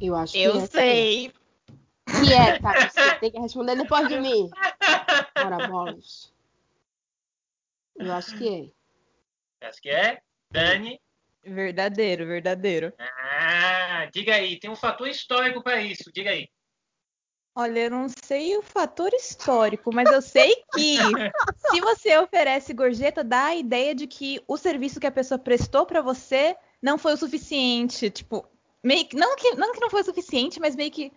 [0.00, 1.32] Eu acho que Eu é sei.
[2.20, 2.88] Que é, tá?
[2.88, 4.50] Você tem que responder depois de mim.
[5.68, 6.32] Bolos.
[7.96, 8.72] Eu acho que
[9.60, 9.68] é.
[9.68, 10.20] Acho que é?
[10.50, 11.00] Dani?
[11.44, 12.92] Verdadeiro, verdadeiro.
[12.98, 16.48] Ah, diga aí, tem um fator histórico para isso, diga aí.
[17.54, 20.96] Olha, eu não sei o fator histórico, mas eu sei que
[21.70, 25.84] se você oferece gorjeta, dá a ideia de que o serviço que a pessoa prestou
[25.84, 28.08] para você não foi o suficiente.
[28.08, 28.46] Tipo,
[28.82, 31.12] meio que não, que não que não foi o suficiente, mas meio que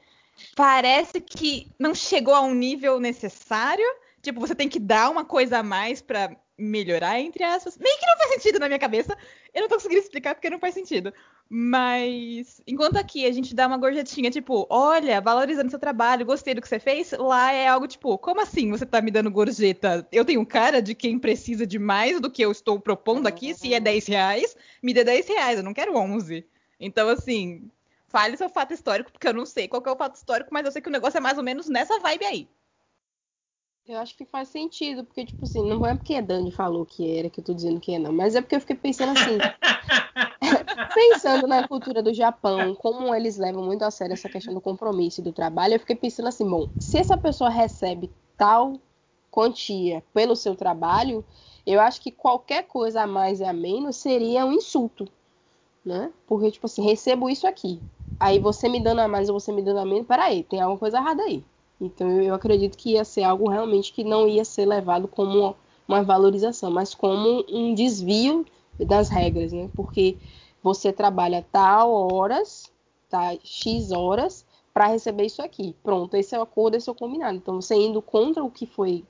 [0.56, 3.86] parece que não chegou a um nível necessário.
[4.22, 7.78] Tipo, você tem que dar uma coisa a mais para melhorar, entre aspas.
[7.78, 9.18] Meio que não faz sentido na minha cabeça.
[9.54, 11.14] Eu não tô conseguindo explicar porque não faz sentido.
[11.48, 16.62] Mas, enquanto aqui a gente dá uma gorjetinha, tipo, olha, valorizando seu trabalho, gostei do
[16.62, 20.08] que você fez, lá é algo tipo, como assim você tá me dando gorjeta?
[20.12, 23.74] Eu tenho cara de quem precisa de mais do que eu estou propondo aqui, se
[23.74, 26.46] é 10 reais, me dê 10 reais, eu não quero 11.
[26.80, 27.70] Então, assim,
[28.08, 30.72] fale seu fato histórico, porque eu não sei qual é o fato histórico, mas eu
[30.72, 32.50] sei que o negócio é mais ou menos nessa vibe aí.
[33.88, 37.20] Eu acho que faz sentido, porque, tipo assim, não é porque a Dani falou que
[37.20, 38.12] era que eu tô dizendo que é, não.
[38.12, 39.38] Mas é porque eu fiquei pensando assim.
[40.96, 45.22] pensando na cultura do Japão, como eles levam muito a sério essa questão do compromisso
[45.22, 48.80] e do trabalho, eu fiquei pensando assim, bom, se essa pessoa recebe tal
[49.30, 51.24] quantia pelo seu trabalho,
[51.64, 55.08] eu acho que qualquer coisa a mais e a menos seria um insulto,
[55.84, 56.12] né?
[56.26, 57.84] Porque, tipo assim, recebo isso aqui.
[58.20, 60.80] Aí você me dando a mais ou você me dando a menos, peraí, tem alguma
[60.80, 61.44] coisa errada aí.
[61.80, 65.56] Então eu acredito que ia ser algo realmente que não ia ser levado como
[65.88, 68.46] uma valorização, mas como um desvio
[68.80, 69.70] das regras, né?
[69.76, 70.18] Porque
[70.64, 72.72] você trabalha tal horas,
[73.10, 75.76] tá, X horas, para receber isso aqui.
[75.84, 77.38] Pronto, esse é o acordo, esse é o combinado.
[77.38, 79.06] Então você indo contra o que foi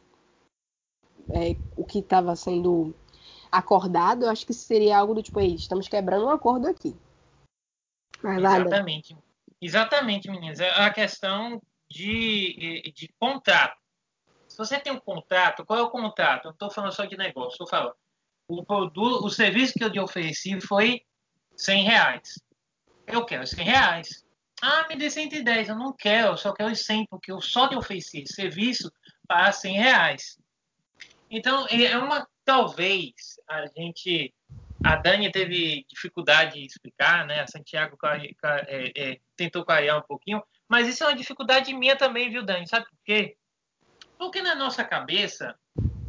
[1.29, 2.93] é, o que estava sendo
[3.51, 6.95] acordado, eu acho que seria algo do tipo, aí, estamos quebrando um acordo aqui.
[8.21, 9.17] Mas, Exatamente.
[9.61, 10.59] Exatamente, meninas.
[10.59, 11.61] A questão
[11.95, 13.77] de, de contrato.
[14.49, 16.47] Se você tem um contrato, qual é o contrato?
[16.47, 17.95] Eu estou falando só de negócio, estou falando.
[18.47, 21.01] O, produto, o serviço que eu lhe ofereci foi
[21.55, 22.43] 100 reais.
[23.07, 24.25] Eu quero 100 reais.
[24.61, 25.69] Ah, me dê 110.
[25.69, 28.91] Eu não quero, eu só quero 100, porque eu só te ofereci serviço
[29.27, 30.37] para 100 reais.
[31.29, 32.27] Então, é uma.
[32.43, 34.33] Talvez a gente.
[34.83, 37.39] A Dani teve dificuldade de explicar, né?
[37.39, 37.97] A Santiago
[38.67, 42.67] é, é, tentou clarear um pouquinho, mas isso é uma dificuldade minha também, viu, Dani?
[42.67, 43.35] Sabe por quê?
[44.17, 45.55] Porque na nossa cabeça,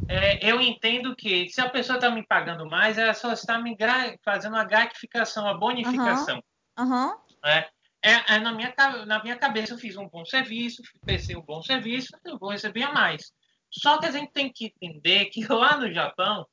[0.07, 3.75] é, eu entendo que se a pessoa está me pagando mais, ela só está me
[4.23, 6.41] fazendo uma gratificação, uma bonificação.
[6.79, 7.07] Uhum.
[7.07, 7.17] Uhum.
[7.43, 7.69] É,
[8.03, 8.73] é, é, na, minha,
[9.05, 12.83] na minha cabeça, eu fiz um bom serviço, pensei um bom serviço, eu vou receber
[12.83, 13.33] a mais.
[13.69, 16.47] Só que a gente tem que entender que lá no Japão,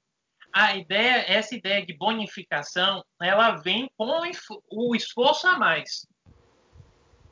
[0.53, 4.23] a ideia, essa ideia de bonificação, ela vem com
[4.71, 6.07] o esforço a mais.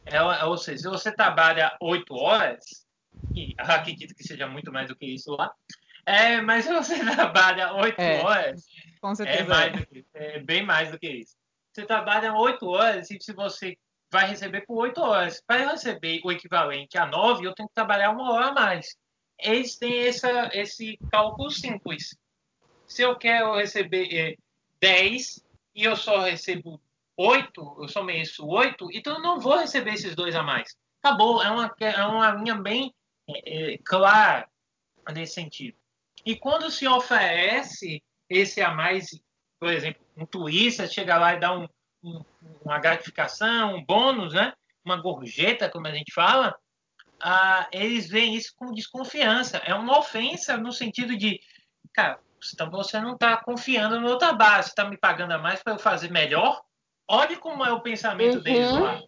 [0.04, 2.86] Ela, ou seja, se você trabalha oito horas,
[3.34, 5.52] e acredito que seja muito mais do que isso lá,
[6.04, 8.64] é, mas se você trabalha oito é, horas,
[9.00, 11.36] com certeza é, mais do que, é bem mais do que isso.
[11.72, 13.76] Você trabalha oito horas e se você
[14.10, 18.10] vai receber por oito horas, para receber o equivalente a nove, eu tenho que trabalhar
[18.10, 18.94] uma hora a mais.
[19.38, 22.14] Eles têm essa, esse cálculo simples.
[22.86, 24.36] Se eu quero receber é,
[25.74, 26.80] e eu só recebo
[27.16, 30.76] oito, eu só mereço oito, então eu não vou receber esses dois a mais.
[31.02, 32.94] Acabou, é uma, é uma linha bem
[33.28, 34.48] é, é, clara
[35.12, 35.76] nesse sentido.
[36.24, 39.10] E quando se oferece esse a mais,
[39.58, 41.68] por exemplo, um turista chega lá e dá um,
[42.02, 42.24] um,
[42.64, 44.52] uma gratificação, um bônus, né?
[44.84, 46.54] uma gorjeta, como a gente fala,
[47.20, 49.58] ah, eles veem isso com desconfiança.
[49.58, 51.40] É uma ofensa no sentido de,
[51.92, 52.18] cara,
[52.52, 55.74] então você não está confiando no meu trabalho, você está me pagando a mais para
[55.74, 56.60] eu fazer melhor?
[57.14, 58.42] Olhe como é o pensamento uhum.
[58.42, 59.02] deles lá.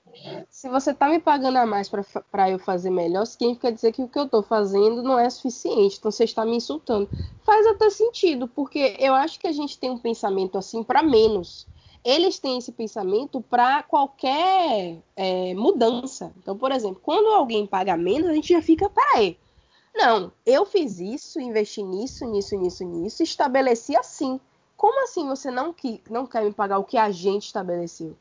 [0.50, 4.08] Se você tá me pagando a mais para eu fazer melhor, significa dizer que o
[4.08, 5.96] que eu tô fazendo não é suficiente.
[5.96, 7.08] Então você está me insultando.
[7.42, 11.66] Faz até sentido, porque eu acho que a gente tem um pensamento assim para menos.
[12.04, 16.30] Eles têm esse pensamento para qualquer é, mudança.
[16.36, 19.38] Então, por exemplo, quando alguém paga menos, a gente já fica, peraí.
[19.94, 24.38] Não, eu fiz isso, investi nisso, nisso, nisso, nisso, estabeleci assim.
[24.76, 28.16] Como assim você não, que, não quer me pagar o que a gente estabeleceu?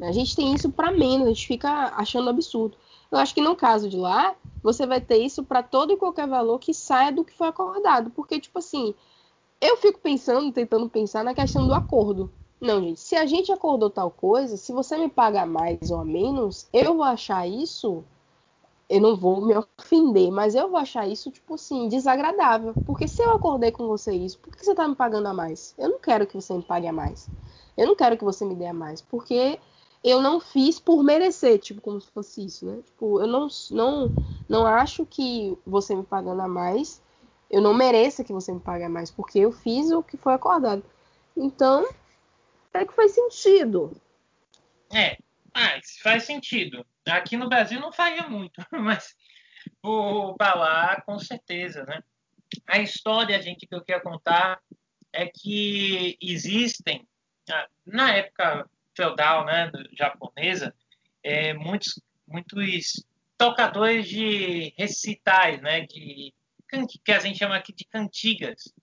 [0.00, 2.76] A gente tem isso para menos, a gente fica achando absurdo.
[3.10, 6.28] Eu acho que no caso de lá, você vai ter isso para todo e qualquer
[6.28, 8.10] valor que saia do que foi acordado.
[8.10, 8.94] Porque, tipo assim,
[9.60, 12.30] eu fico pensando, tentando pensar na questão do acordo.
[12.60, 16.68] Não, gente, se a gente acordou tal coisa, se você me pagar mais ou menos,
[16.72, 18.04] eu vou achar isso
[18.88, 22.72] eu não vou me ofender, mas eu vou achar isso, tipo assim, desagradável.
[22.86, 25.74] Porque se eu acordei com você isso, por que você tá me pagando a mais?
[25.76, 27.28] Eu não quero que você me pague a mais.
[27.76, 29.02] Eu não quero que você me dê a mais.
[29.02, 29.58] Porque
[30.02, 32.80] eu não fiz por merecer, tipo, como se fosse isso, né?
[32.84, 34.12] Tipo, eu não, não,
[34.48, 37.02] não acho que você me pagando a mais,
[37.50, 40.32] eu não mereça que você me pague a mais, porque eu fiz o que foi
[40.32, 40.82] acordado.
[41.36, 41.86] Então,
[42.72, 43.92] é que faz sentido.
[44.92, 45.18] É,
[45.54, 46.86] ah, faz sentido.
[47.06, 49.14] Aqui no Brasil não faria muito, mas
[50.38, 52.02] para lá, com certeza, né?
[52.66, 54.60] A história, gente, que eu quero contar
[55.12, 57.06] é que existem,
[57.50, 60.74] ah, na época feudal, né, japonesa,
[61.22, 63.04] é, muitos, muitos
[63.36, 66.34] tocadores de recitais, né, de,
[67.04, 68.74] que a gente chama aqui de cantigas,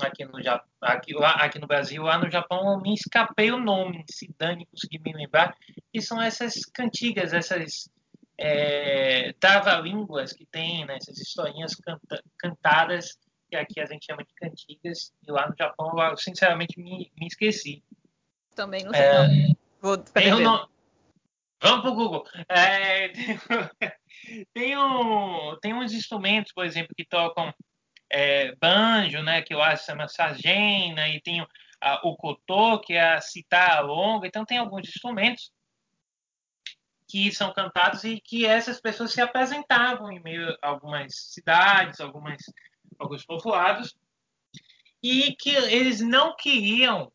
[0.00, 0.38] aqui no,
[0.80, 4.66] aqui, lá, aqui no Brasil, lá no Japão, eu me escapei o nome, se Dani
[4.66, 5.56] conseguir me lembrar,
[5.92, 7.88] que são essas cantigas, essas
[8.38, 14.34] é, trava-línguas que tem, né, essas historinhas canta, cantadas, que aqui a gente chama de
[14.34, 17.82] cantigas, e lá no Japão eu sinceramente me, me esqueci.
[18.54, 19.02] Também não sei.
[19.02, 19.56] É, não.
[19.80, 20.66] Vou tem um nome,
[21.64, 22.24] Vamos pro Google.
[22.46, 23.08] É,
[24.52, 27.54] tem, um, tem uns instrumentos, por exemplo, que tocam
[28.10, 31.46] é, banjo, né, que eu acho que chama sargena, e tem
[31.80, 34.26] a, o cotô, que é a citarra longa.
[34.26, 35.52] Então, tem alguns instrumentos
[37.06, 42.42] que são cantados e que essas pessoas se apresentavam em meio a algumas cidades, algumas,
[42.98, 43.96] alguns povoados,
[45.02, 47.12] e que eles não queriam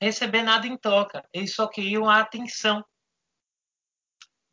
[0.00, 2.84] receber nada em troca, eles só queriam a atenção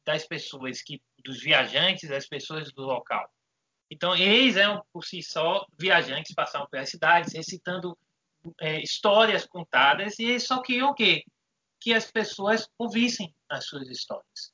[0.06, 3.30] das pessoas, que, dos viajantes, das pessoas do local.
[3.93, 7.95] Então, eles eram, por si só, viajantes, passavam pelas cidades, recitando
[8.60, 11.23] é, histórias contadas, e eles só queriam o quê?
[11.79, 14.51] Que as pessoas ouvissem as suas histórias.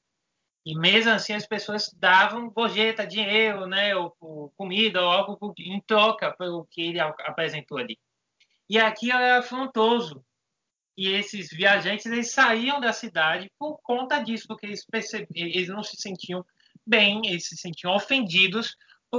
[0.66, 5.82] E mesmo assim, as pessoas davam gorjeta, dinheiro, né, ou, ou comida, ou algo em
[5.88, 7.98] troca pelo que ele apresentou ali.
[8.70, 10.22] E aqui era afrontoso.
[10.98, 15.82] E esses viajantes, eles saíam da cidade por conta disso, porque eles, percebiam, eles não
[15.82, 16.46] se sentiam
[16.86, 18.76] bem, eles se sentiam ofendidos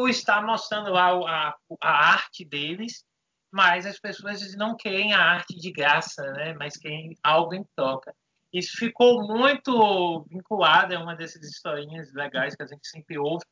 [0.09, 3.05] estar mostrando lá a, a arte deles,
[3.53, 6.55] mas as pessoas não querem a arte de graça, né?
[6.55, 8.15] mas querem algo em troca.
[8.53, 13.45] Isso ficou muito vinculado, é uma dessas historinhas legais que a gente sempre ouve,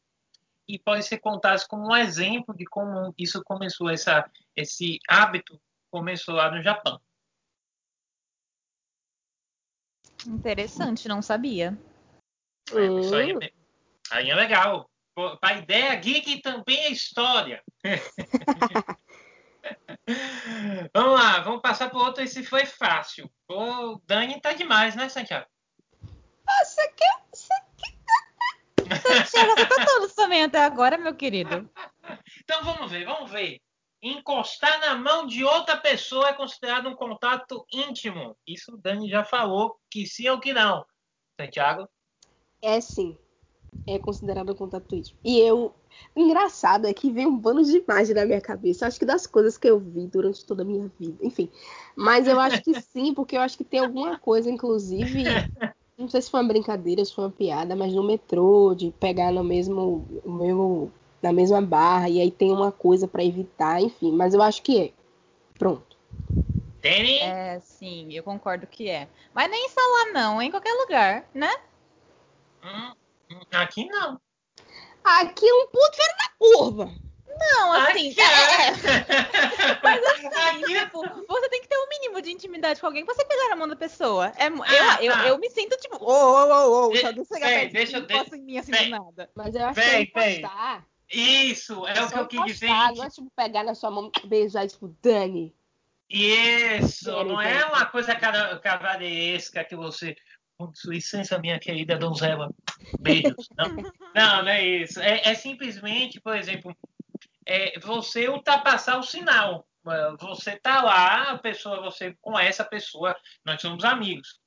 [0.68, 6.34] e pode ser contado como um exemplo de como isso começou, essa, esse hábito começou
[6.34, 7.00] lá no Japão.
[10.26, 11.78] Interessante, não sabia.
[12.72, 13.34] É, isso aí,
[14.10, 14.90] aí é legal
[15.40, 17.62] para a ideia geek também é história.
[20.94, 22.22] vamos lá, vamos passar para outro.
[22.22, 23.28] Esse foi fácil.
[23.48, 25.48] O Dani tá demais, né, Santiago?
[26.46, 27.04] Nossa, que.
[28.88, 31.68] Santiago, você tá todos também até agora, meu querido.
[32.42, 33.60] Então vamos ver, vamos ver.
[34.02, 38.34] Encostar na mão de outra pessoa é considerado um contato íntimo.
[38.46, 40.86] Isso o Dani já falou que sim ou que não.
[41.38, 41.86] Santiago?
[42.62, 43.18] É sim
[43.86, 45.18] é considerado um contato íntimo.
[45.24, 45.74] E eu.
[46.14, 48.86] O engraçado é que vem um bando de imagem na minha cabeça.
[48.86, 51.16] Acho que das coisas que eu vi durante toda a minha vida.
[51.22, 51.48] Enfim.
[51.96, 55.24] Mas eu acho que sim, porque eu acho que tem alguma coisa, inclusive.
[55.96, 59.32] Não sei se foi uma brincadeira, se foi uma piada, mas no metrô, de pegar
[59.32, 64.12] no mesmo, no mesmo na mesma barra, e aí tem uma coisa para evitar, enfim.
[64.12, 64.92] Mas eu acho que é.
[65.58, 65.96] Pronto.
[66.80, 67.20] Tem?
[67.20, 69.08] É, sim, eu concordo que é.
[69.34, 71.50] Mas nem em sala não, em qualquer lugar, né?
[72.62, 72.97] Hum.
[73.52, 74.20] Aqui não.
[75.04, 77.08] Aqui é um ponto fora da curva.
[77.38, 78.10] Não, assim.
[78.10, 78.24] Aqui é.
[78.24, 79.80] é.
[79.82, 80.80] Mas assim, Aqui...
[80.80, 83.56] tipo, você tem que ter um mínimo de intimidade com alguém pra você pegar a
[83.56, 84.32] mão da pessoa.
[84.36, 85.24] É, ah, eu, tá.
[85.24, 88.06] eu, eu, me sinto tipo, ô, ô, ô, ô, se alguém chegar perto deixa, de
[88.06, 89.30] mim, não em mim assim do nada.
[89.34, 90.82] Mas eu acho vem, que é.
[91.10, 92.68] Isso, é, é o que eu quis dizer.
[92.68, 95.54] Não é tipo pegar na sua mão, beijar, tipo, Dani,
[96.10, 100.16] Isso, não é uma coisa cavaleiresca que você.
[100.58, 102.50] Com licença, minha querida donzela.
[102.98, 103.48] Beijos.
[103.56, 103.68] Não,
[104.14, 105.00] não, não é isso.
[105.00, 106.76] É, é simplesmente, por exemplo,
[107.46, 109.66] é você ultrapassar o sinal.
[110.20, 114.40] Você tá lá, a pessoa, você conhece a pessoa, nós somos amigos.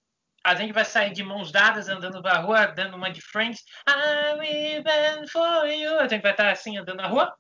[0.44, 3.64] A gente vai sair de mãos dadas andando na rua, dando uma de Friends.
[3.88, 5.98] I'm even for you.
[5.98, 7.34] A gente vai estar assim andando na rua?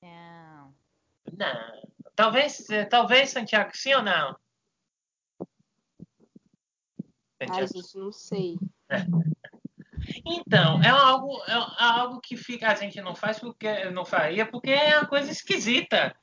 [0.00, 0.74] Não.
[1.36, 1.82] Não.
[2.14, 4.36] Talvez, talvez, Santiago, sim ou não?
[7.40, 8.56] Ai, gente, não sei.
[10.24, 14.70] Então, é algo, é algo que fica, a gente não faz porque não faria, porque
[14.70, 16.14] é uma coisa esquisita.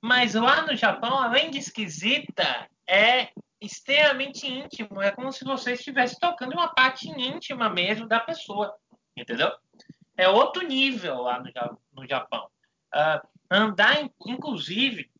[0.00, 3.28] Mas lá no Japão, além de esquisita, é
[3.60, 5.00] extremamente íntimo.
[5.00, 8.74] É como se você estivesse tocando uma parte íntima mesmo da pessoa.
[9.16, 9.50] Entendeu?
[10.16, 11.50] É outro nível lá no,
[11.92, 12.48] no Japão.
[12.94, 15.10] Uh, andar, inclusive,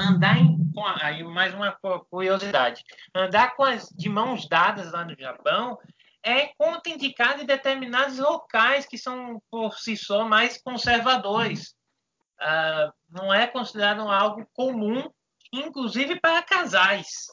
[0.00, 1.76] andar em, com aí mais uma
[2.10, 2.84] curiosidade.
[3.14, 5.78] Andar com as de mãos dadas lá no Japão
[6.22, 11.74] é contraindicado em determinados locais que são por si só mais conservadores.
[12.40, 15.10] Uh, não é considerado algo comum,
[15.52, 17.26] inclusive para casais.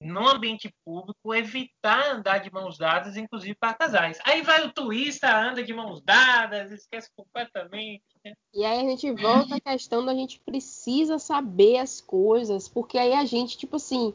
[0.00, 4.18] No ambiente público, evitar andar de mãos dadas, inclusive para casais.
[4.24, 8.04] Aí vai o turista, anda de mãos dadas, esquece completamente.
[8.54, 13.12] E aí a gente volta à questão da gente precisa saber as coisas, porque aí
[13.12, 14.14] a gente, tipo assim,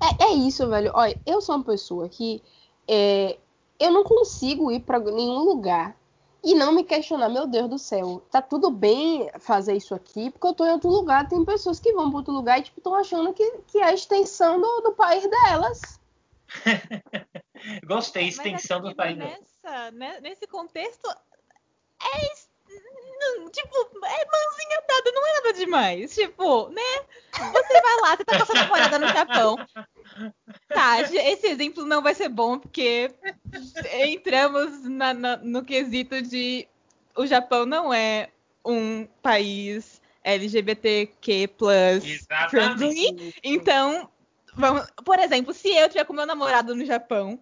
[0.00, 0.92] é, é isso, velho.
[0.94, 2.42] Olha, eu sou uma pessoa que
[2.86, 3.38] é,
[3.78, 5.96] eu não consigo ir para nenhum lugar
[6.42, 10.46] e não me questionar, meu Deus do céu, tá tudo bem fazer isso aqui, porque
[10.46, 12.94] eu tô em outro lugar, tem pessoas que vão para outro lugar e, tipo, estão
[12.94, 16.00] achando que, que é a extensão do, do país delas.
[17.86, 21.08] Gostei, extensão do país nessa, né, Nesse contexto,
[23.50, 26.14] tipo, é mãozinha dada, não é nada demais.
[26.14, 26.82] Tipo, né?
[27.32, 29.56] Você vai lá, você tá com a sua namorada no Japão.
[30.68, 33.10] Tá, esse exemplo não vai ser bom, porque
[34.04, 36.68] entramos na, na, no quesito de
[37.16, 38.30] o Japão não é
[38.64, 41.50] um país LGBTQ
[42.50, 43.34] friendly.
[43.42, 44.10] Então,
[44.54, 47.40] vamos, por exemplo, se eu tiver com meu namorado no Japão,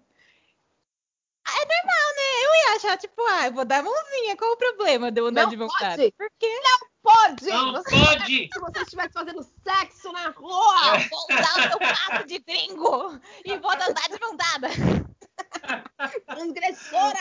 [1.47, 2.15] é normal,
[2.49, 5.43] Eu ia achar, tipo, ah, eu vou dar mãozinha, qual o problema de eu andar
[5.43, 6.03] não de mão dada?
[6.17, 6.61] Por quê?
[6.65, 7.47] Não pode!
[7.47, 8.49] Não você, pode!
[8.53, 10.99] Se você estivesse fazendo sexo na rua!
[11.11, 14.69] Vou usar o seu passo de gringo e vou andar de mão dada!
[16.27, 17.21] Transgressora!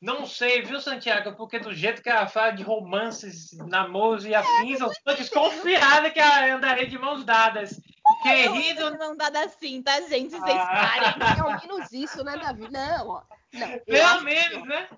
[0.00, 1.36] Não sei, viu, Santiago?
[1.36, 6.18] Porque do jeito que ela fala de romances, namoros e afins, eu tô desconfiada que
[6.18, 7.78] ela andaria de mãos dadas.
[8.22, 8.90] Querido.
[8.92, 10.30] De mão dada assim, tá, gente?
[10.30, 11.14] Vocês Ah.
[11.18, 11.40] parem.
[11.40, 12.70] Ao menos isso, né, Davi?
[12.70, 13.22] Não, ó.
[13.58, 14.88] Não, Pelo que, menos, ó, né?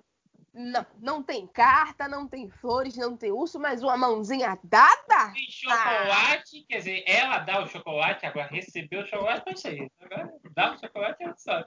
[0.53, 5.31] Não, não tem carta, não tem flores, não tem urso, mas uma mãozinha dada?
[5.33, 9.89] Tem chocolate, quer dizer, ela dá o chocolate, agora recebeu o chocolate, não sei.
[10.01, 11.65] Agora dá o chocolate, ela sabe.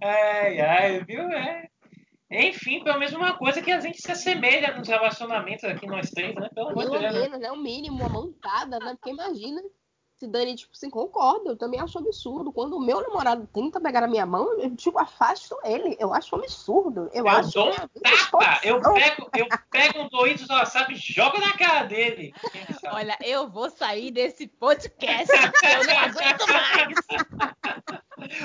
[0.00, 1.22] Ai, ai, viu?
[1.30, 1.68] É.
[2.30, 6.32] Enfim, pelo menos uma coisa que a gente se assemelha nos relacionamentos aqui, nós três,
[6.36, 6.48] né?
[6.54, 7.10] Pelo Pelo né?
[7.10, 7.50] menos, né?
[7.50, 8.94] O mínimo, uma montada, né?
[8.94, 9.60] Porque imagina
[10.20, 11.50] se Dani, tipo assim, concorda.
[11.50, 12.52] Eu também acho absurdo.
[12.52, 15.96] Quando o meu namorado tenta pegar a minha mão, eu, tipo, afasto ele.
[15.98, 17.08] Eu acho absurdo.
[17.14, 20.96] Eu, Eu acho dou um é tapa, eu pego, eu pego um Doritos sabe, e
[20.96, 22.34] jogo na cara dele.
[22.80, 22.94] Sabe?
[22.94, 26.98] Olha, eu vou sair desse podcast, eu não aguento mais.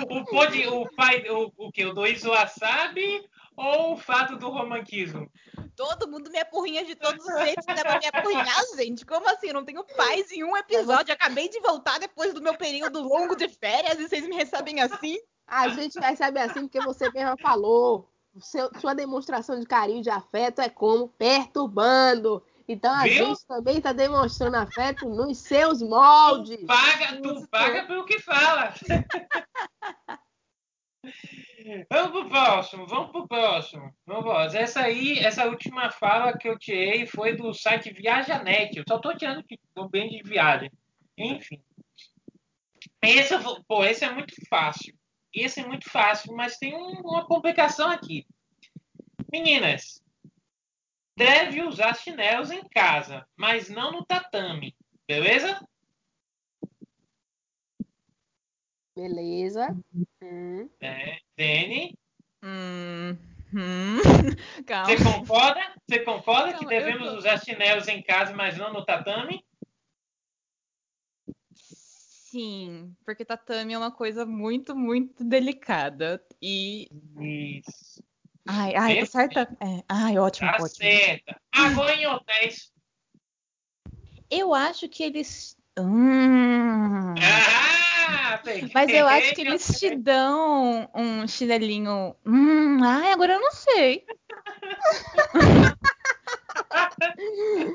[0.10, 1.86] O, pode, o pai, o, o que?
[1.86, 5.30] O Doritos Wasabi ou o fato do romantismo?
[5.76, 9.06] Todo mundo me apurrinha de todos os jeitos que dá pra me apurrinhar, gente.
[9.06, 9.48] Como assim?
[9.48, 11.14] Eu não tenho paz em um episódio.
[11.14, 15.18] Acabei de voltar depois do meu período longo de férias e vocês me recebem assim?
[15.48, 18.10] A gente recebe assim porque você mesma falou.
[18.40, 22.44] Seu- sua demonstração de carinho, de afeto é como perturbando.
[22.68, 23.28] Então a Viu?
[23.28, 26.60] gente também está demonstrando afeto nos seus moldes.
[26.60, 28.74] Tu paga, tu paga pelo que fala.
[31.90, 33.94] Vamos pro próximo, vamos pro próximo.
[34.06, 34.54] Vamos.
[34.54, 38.78] Essa aí, essa última fala que eu tirei foi do site ViajaNet.
[38.78, 39.44] Eu só tô tirando
[39.74, 40.72] tô bem de viagem.
[41.18, 41.62] Enfim.
[43.02, 43.34] Esse,
[43.68, 44.96] pô, esse é muito fácil.
[45.34, 48.26] Esse é muito fácil, mas tem um- uma complicação aqui.
[49.32, 50.02] Meninas,
[51.18, 54.76] deve usar chinelos em casa, mas não no tatame.
[55.08, 55.60] Beleza?
[58.96, 59.76] Beleza.
[60.22, 60.70] Hum.
[60.80, 61.94] É, Dani,
[62.42, 63.18] Hum,
[63.54, 63.98] hum.
[64.68, 64.96] Calma.
[64.96, 65.62] você concorda?
[65.88, 69.44] Você concorda que devemos tô- usar chinelos em casa, mas não no tatame?
[71.56, 76.24] Sim, porque tatame é uma coisa muito, muito delicada.
[76.42, 76.88] E.
[77.20, 78.04] Isso.
[78.48, 79.42] Ai, ai, tá certa.
[79.60, 79.84] É.
[79.90, 80.70] Ai, ótimo, Tá ótimo.
[80.70, 81.42] certa.
[81.52, 82.72] Agora em hotéis.
[84.30, 87.16] Eu acho que eles Hum.
[87.18, 87.65] Ah,
[88.74, 92.16] Mas eu acho que eles te dão um chinelinho.
[92.26, 94.06] Hum, ai, agora eu não sei.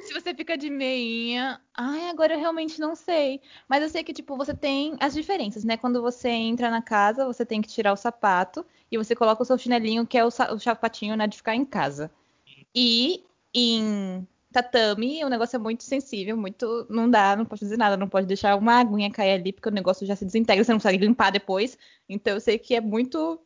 [0.02, 3.40] Se você fica de meinha, ai, agora eu realmente não sei.
[3.68, 5.76] Mas eu sei que, tipo, você tem as diferenças, né?
[5.76, 9.46] Quando você entra na casa, você tem que tirar o sapato e você coloca o
[9.46, 12.10] seu chinelinho, que é o, o sapatinho, né, de ficar em casa.
[12.74, 13.24] E
[13.54, 16.86] em tatame, o negócio é muito sensível, muito.
[16.90, 19.72] Não dá, não pode fazer nada, não pode deixar uma aguinha cair ali, porque o
[19.72, 21.78] negócio já se desintegra, você não consegue limpar depois.
[22.08, 23.40] Então eu sei que é muito.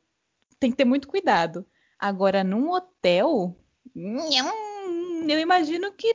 [0.58, 1.66] Tem que ter muito cuidado.
[1.98, 3.56] Agora, num hotel,
[3.94, 6.14] eu imagino que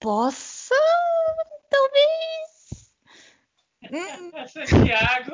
[0.00, 0.74] possa.
[1.70, 2.92] Talvez.
[4.52, 5.32] Santiago.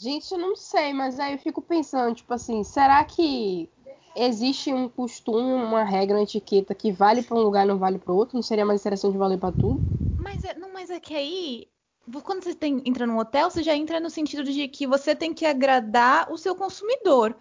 [0.00, 3.68] Gente, eu não sei, mas aí eu fico pensando, tipo assim, será que
[4.18, 7.98] existe um costume, uma regra, uma etiqueta que vale para um lugar e não vale
[7.98, 8.36] para outro?
[8.36, 9.80] Não seria mais interessante valer para tudo?
[10.18, 11.68] Mas é, não, mas é que aí,
[12.22, 15.32] quando você tem, entra num hotel, você já entra no sentido de que você tem
[15.32, 17.36] que agradar o seu consumidor.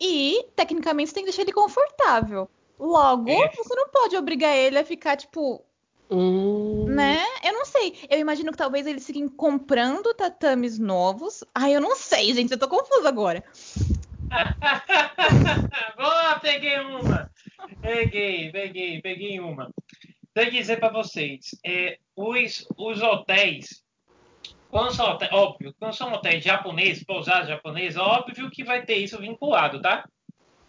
[0.00, 2.48] E, tecnicamente, você tem que deixar ele confortável.
[2.78, 3.50] Logo, é.
[3.52, 5.62] você não pode obrigar ele a ficar, tipo.
[6.10, 6.86] Hum.
[6.88, 7.22] Né?
[7.44, 7.94] Eu não sei.
[8.08, 11.44] Eu imagino que talvez eles fiquem comprando tatames novos.
[11.54, 12.50] Ai, eu não sei, gente.
[12.50, 13.44] Eu tô confusa agora.
[15.96, 17.30] Boa, peguei uma.
[17.80, 19.70] Peguei, peguei, peguei uma.
[20.34, 23.82] Que dizer para vocês, é, os, os hotéis,
[24.70, 29.18] quando são hotéis, óbvio, quando são hotéis japoneses, pousadas japonesas, óbvio que vai ter isso
[29.18, 30.08] vinculado, tá?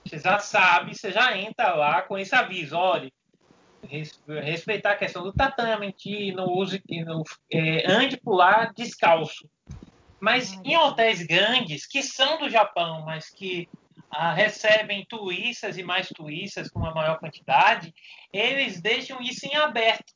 [0.03, 3.11] Você já sabe, você já entra lá com esse aviso, olha,
[4.43, 9.47] respeitar a questão do tatame, que não use, que não, é, ande por lá descalço.
[10.21, 13.67] Mas em hotéis grandes, que são do Japão, mas que
[14.11, 17.91] ah, recebem turistas e mais turistas com uma maior quantidade,
[18.31, 20.13] eles deixam isso em aberto,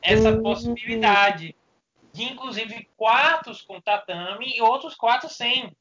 [0.00, 0.42] essa uhum.
[0.42, 1.56] possibilidade
[2.12, 5.76] de inclusive quartos com tatame e outros quartos sem.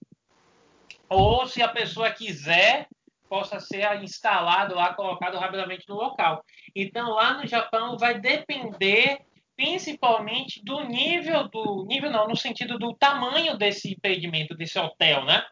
[1.08, 2.88] Ou se a pessoa quiser,
[3.30, 6.44] possa ser instalado lá, colocado rapidamente no local.
[6.76, 9.20] Então lá no Japão vai depender
[9.58, 15.44] principalmente do nível do nível não, no sentido do tamanho desse empreendimento, desse hotel, né?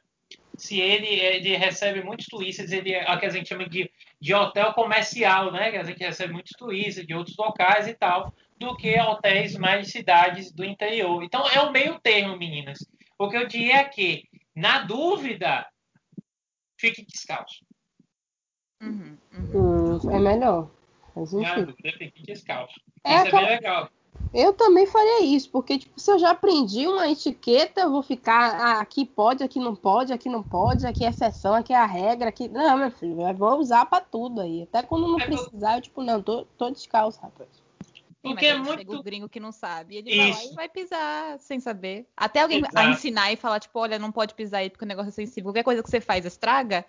[0.55, 3.91] Se ele, ele recebe muitos turistas, ele é o que a gente chama de,
[4.21, 5.71] de hotel comercial, né?
[5.71, 9.85] Que a gente recebe muitos turistas de outros locais e tal, do que hotéis mais
[9.85, 11.23] de cidades do interior.
[11.23, 12.77] Então é o meio termo, meninas.
[13.17, 14.23] O que eu diria é que,
[14.55, 15.67] na dúvida,
[16.79, 17.65] fique descalço.
[18.81, 19.97] Uhum, uhum.
[19.99, 20.69] Hum, é melhor.
[21.15, 22.79] Dúvida, fique descalço.
[23.03, 23.89] É Isso é bem legal.
[24.33, 28.55] Eu também faria isso, porque tipo, se eu já aprendi uma etiqueta, eu vou ficar
[28.55, 31.85] ah, aqui pode, aqui não pode, aqui não pode, aqui é exceção, aqui é a
[31.85, 32.49] regra, aqui.
[32.49, 34.63] Não, meu filho, eu vou usar para tudo aí.
[34.63, 37.47] Até quando não é precisar, eu tipo, não, tô, tô descalço, rapaz.
[38.21, 38.79] Porque é muito.
[38.79, 39.97] Chega o gringo que não sabe.
[39.97, 42.07] Ele vai lá e vai pisar sem saber.
[42.17, 45.09] Até alguém a ensinar e falar, tipo, olha, não pode pisar aí porque o negócio
[45.09, 45.49] é sensível.
[45.49, 46.83] Qualquer coisa que você faz estraga.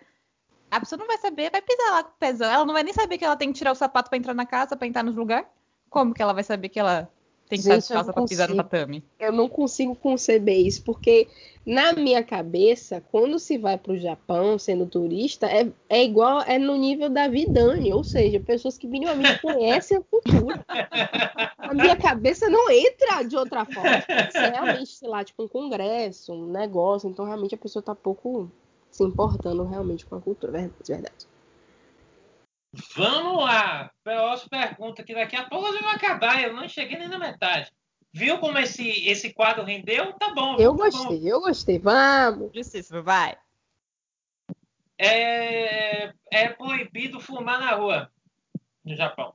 [0.77, 2.51] A pessoa não vai saber, vai pisar lá com o pezão.
[2.51, 4.45] Ela não vai nem saber que ela tem que tirar o sapato para entrar na
[4.45, 5.49] casa, para entrar nos lugares.
[5.89, 7.11] Como que ela vai saber que ela
[7.49, 9.03] tem que Gente, estar descalça pra pisar no tatame.
[9.19, 11.29] Eu não consigo conceber isso, porque
[11.65, 16.59] na minha cabeça, quando se vai para o Japão sendo turista, é, é igual, é
[16.59, 20.63] no nível da Vidani, ou seja, pessoas que minimamente conhecem a cultura.
[21.57, 24.03] A minha cabeça não entra de outra forma.
[24.31, 27.95] Se é realmente, sei lá, tipo um congresso, um negócio, então realmente a pessoa tá
[27.95, 28.51] pouco
[28.97, 31.27] se importando realmente com a cultura, verdade.
[32.95, 33.91] Vamos lá.
[34.03, 36.43] Próxima pergunta, que daqui a pouco nós vamos acabar.
[36.43, 37.71] Eu não cheguei nem na metade.
[38.13, 40.15] Viu como esse, esse quadro rendeu?
[40.15, 40.57] Tá bom.
[40.57, 41.27] Eu tá gostei, bom.
[41.27, 41.79] eu gostei.
[41.79, 42.51] Vamos.
[42.55, 43.37] Justíssimo, vai.
[44.99, 48.11] É, é proibido fumar na rua
[48.83, 49.35] no Japão.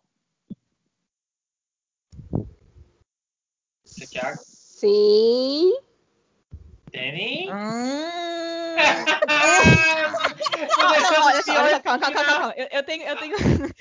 [3.84, 4.39] Você, Thiago?
[4.43, 5.72] Sim.
[6.91, 7.49] Danny?
[7.49, 8.11] Hum...
[10.79, 12.53] olha, calma, calma, calma, calma.
[12.57, 13.03] Eu, eu tenho.
[13.03, 13.35] Eu tenho...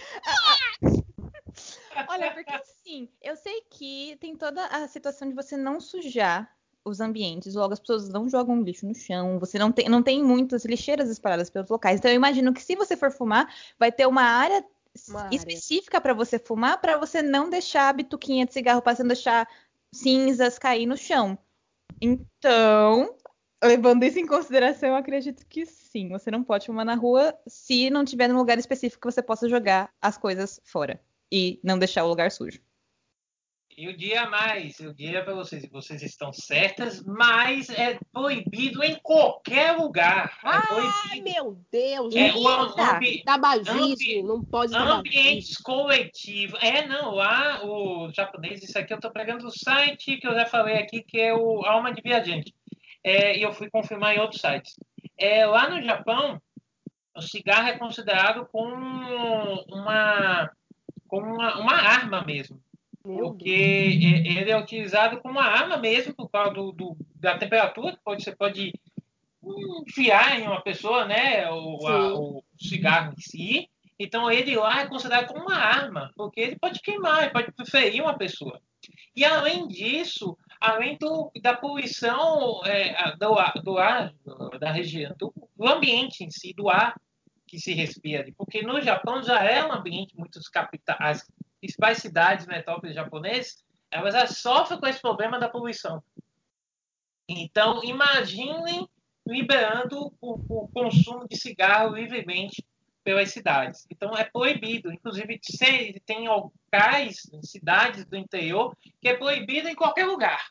[2.08, 6.50] olha, porque assim, eu sei que tem toda a situação de você não sujar
[6.84, 10.24] os ambientes, logo as pessoas não jogam lixo no chão, você não tem, não tem
[10.24, 11.98] muitas lixeiras espalhadas pelos locais.
[11.98, 14.64] Então eu imagino que se você for fumar, vai ter uma área
[15.08, 19.46] uma específica para você fumar, para você não deixar a bituquinha de cigarro passando, deixar
[19.92, 21.38] cinzas cair no chão.
[22.00, 23.14] Então,
[23.62, 26.08] levando isso em consideração, eu acredito que sim.
[26.08, 29.48] Você não pode fumar na rua se não tiver num lugar específico que você possa
[29.48, 32.60] jogar as coisas fora e não deixar o lugar sujo.
[33.76, 39.72] Eu diria mais, eu diria para vocês, vocês estão certas, mas é proibido em qualquer
[39.72, 40.38] lugar.
[40.44, 40.48] É
[41.12, 42.14] Ai, meu Deus!
[42.14, 46.58] É, o ambi tabagismo, ambi não pode Ambientes coletivos.
[46.62, 50.46] É, não, lá o japonês, isso aqui eu estou pegando do site que eu já
[50.46, 52.54] falei aqui, que é o Alma de Viajante.
[53.02, 54.74] É, e eu fui confirmar em outros sites.
[55.16, 56.40] É, lá no Japão,
[57.16, 58.74] o cigarro é considerado como
[59.68, 60.50] uma,
[61.08, 62.60] como uma, uma arma mesmo.
[63.02, 68.02] Porque ele é utilizado como uma arma mesmo, por causa do, do, da temperatura, que
[68.04, 68.72] pode, você pode
[69.42, 71.50] enfiar em uma pessoa, né?
[71.50, 73.70] O, a, o cigarro em si.
[73.98, 78.02] Então ele lá é considerado como uma arma, porque ele pode queimar, ele pode ferir
[78.02, 78.60] uma pessoa.
[79.14, 84.14] E além disso, além do, da poluição é, do, do ar,
[84.58, 86.98] da região, do, do, ambiente em si, do ar
[87.46, 91.26] que se respira, porque no Japão já é um ambiente muitos capitais,
[91.60, 96.02] principais cidades, metrópoles japoneses, elas já sofrem com esse problema da poluição.
[97.28, 98.88] Então, imaginem
[99.26, 102.64] liberando o, o consumo de cigarro livremente
[103.04, 103.86] pelas cidades.
[103.90, 104.92] Então, é proibido.
[104.92, 105.40] Inclusive,
[106.04, 110.50] tem locais, cidades do interior, que é proibido em qualquer lugar.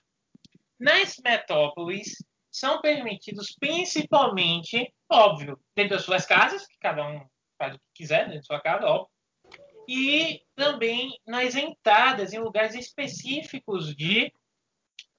[0.80, 2.16] Nas metrópoles,
[2.52, 7.26] são permitidos principalmente, óbvio, dentro das suas casas, que cada um
[7.58, 9.10] faz o que quiser dentro da sua casa, óbvio,
[9.90, 14.32] e também nas entradas, em lugares específicos de,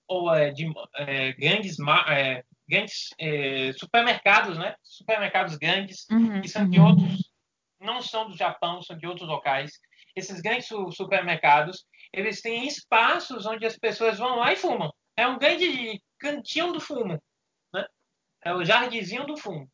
[0.07, 1.77] ou, é, de é, grandes,
[2.09, 4.77] é, grandes é, supermercados, né?
[4.81, 6.71] Supermercados grandes, uhum, que são uhum.
[6.71, 7.33] de outros,
[7.81, 9.73] não são do Japão, são de outros locais.
[10.15, 14.95] Esses grandes supermercados, eles têm espaços onde as pessoas vão lá e fumam.
[15.17, 17.21] É um grande cantinho do fumo,
[17.75, 17.87] né?
[18.45, 19.69] É o jardinzinho do fumo.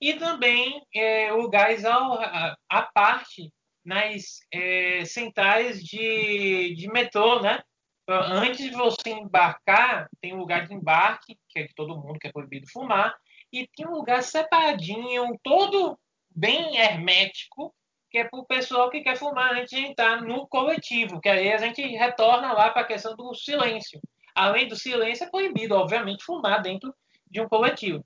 [0.00, 3.48] E também é, lugares ao, a, a parte
[3.84, 7.62] nas é, centrais de, de metrô, né?
[8.06, 12.26] Antes de você embarcar, tem um lugar de embarque, que é de todo mundo, que
[12.26, 13.14] é proibido fumar,
[13.52, 15.98] e tem um lugar separadinho, todo
[16.34, 17.74] bem hermético,
[18.10, 21.52] que é para o pessoal que quer fumar antes de entrar no coletivo, que aí
[21.52, 24.00] a gente retorna lá para a questão do silêncio.
[24.34, 26.94] Além do silêncio, é proibido, obviamente, fumar dentro
[27.30, 28.04] de um coletivo,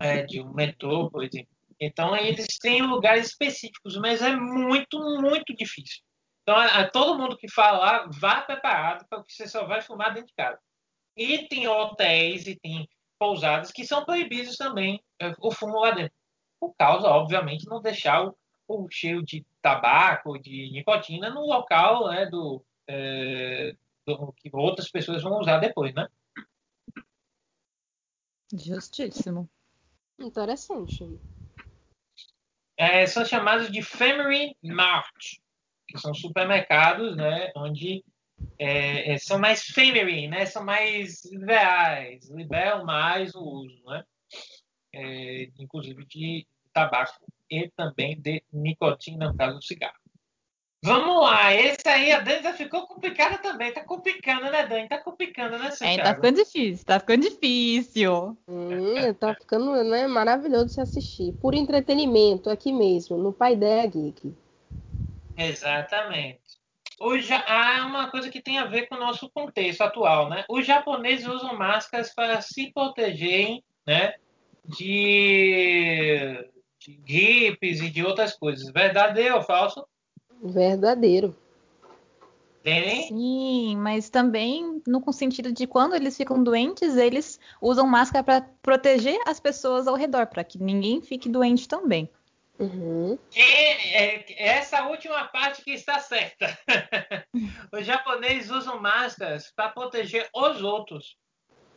[0.00, 1.55] é, de um metrô, por exemplo.
[1.80, 6.02] Então, eles têm lugares específicos, mas é muito, muito difícil.
[6.42, 10.14] Então, a, a todo mundo que fala lá, vá preparado, porque você só vai fumar
[10.14, 10.58] dentro de casa.
[11.16, 16.14] E tem hotéis e tem pousadas que são proibidos também é, o fumo lá dentro.
[16.60, 18.36] Por causa, obviamente, não deixar o,
[18.68, 23.74] o cheiro de tabaco, de nicotina no local né, do, é,
[24.06, 26.06] do, que outras pessoas vão usar depois, né?
[28.52, 29.50] Justíssimo.
[30.18, 31.18] Interessante
[32.76, 35.38] é, são chamados de Family Mart,
[35.88, 38.04] que são supermercados, né, onde
[38.58, 44.04] é, é, são mais family, né, são mais liberais, liberam mais o uso, né,
[44.94, 50.05] é, inclusive de tabaco e também de nicotina, no caso do cigarro.
[50.86, 53.72] Vamos lá, esse aí, a Dani já ficou complicada também.
[53.72, 54.88] Tá complicando, né, Dani?
[54.88, 56.00] Tá complicando, né, Santiago?
[56.00, 58.38] É, tá ficando difícil, tá ficando difícil.
[58.46, 61.32] Hum, tá ficando né, maravilhoso de se assistir.
[61.40, 64.32] Por entretenimento, aqui mesmo, no Pai Ideia Geek.
[65.36, 66.40] Exatamente.
[67.00, 70.44] Hoje há uma coisa que tem a ver com o nosso contexto atual, né?
[70.48, 74.14] Os japoneses usam máscaras para se protegerem, né,
[74.64, 78.72] de, de gripes e de outras coisas.
[78.72, 79.84] Verdadeiro ou falso?
[80.42, 81.34] Verdadeiro.
[83.06, 89.20] Sim, mas também no sentido de quando eles ficam doentes, eles usam máscara para proteger
[89.24, 92.10] as pessoas ao redor, para que ninguém fique doente também.
[92.58, 93.16] Uhum.
[93.34, 96.58] E, é, essa última parte que está certa.
[97.72, 101.16] Os japoneses usam máscaras para proteger os outros.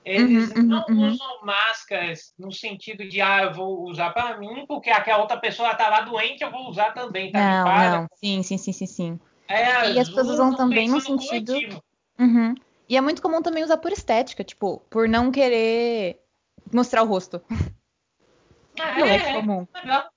[0.05, 4.65] Eles uhum, não uhum, usam máscaras no sentido de, ah, eu vou usar para mim,
[4.67, 7.39] porque aquela outra pessoa está lá doente, eu vou usar também, tá?
[7.39, 9.19] Não, não, sim, sim, sim, sim, sim.
[9.47, 11.83] É, e as pessoas usam também no sentido.
[12.17, 12.55] Uhum.
[12.87, 16.19] E é muito comum também usar por estética, tipo, por não querer
[16.73, 17.41] mostrar o rosto.
[18.79, 19.67] Ah, não é, é comum.
[19.75, 20.09] Legal.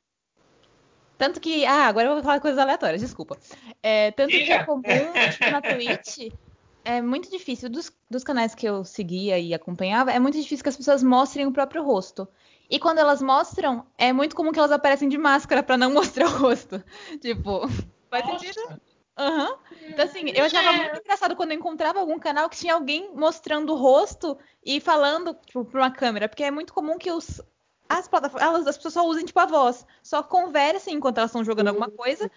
[1.19, 1.65] Tanto que.
[1.65, 3.39] Ah, agora eu vou falar coisas aleatórias, desculpa.
[3.83, 6.33] É, tanto que é comum, tipo, na Twitch,
[6.85, 10.69] é muito difícil, dos, dos canais que eu seguia e acompanhava, é muito difícil que
[10.69, 12.27] as pessoas mostrem o próprio rosto.
[12.69, 16.27] E quando elas mostram, é muito comum que elas aparecem de máscara para não mostrar
[16.27, 16.83] o rosto.
[17.21, 17.69] Tipo,
[18.11, 18.81] faz sentido?
[19.19, 19.57] Uhum.
[19.89, 23.75] Então, assim, eu achava muito engraçado quando eu encontrava algum canal que tinha alguém mostrando
[23.75, 26.29] o rosto e falando, tipo, pra uma câmera.
[26.29, 27.43] Porque é muito comum que os,
[27.89, 29.87] as plataformas, as pessoas só usem, tipo, a voz.
[30.03, 32.31] Só conversem enquanto elas estão jogando alguma coisa.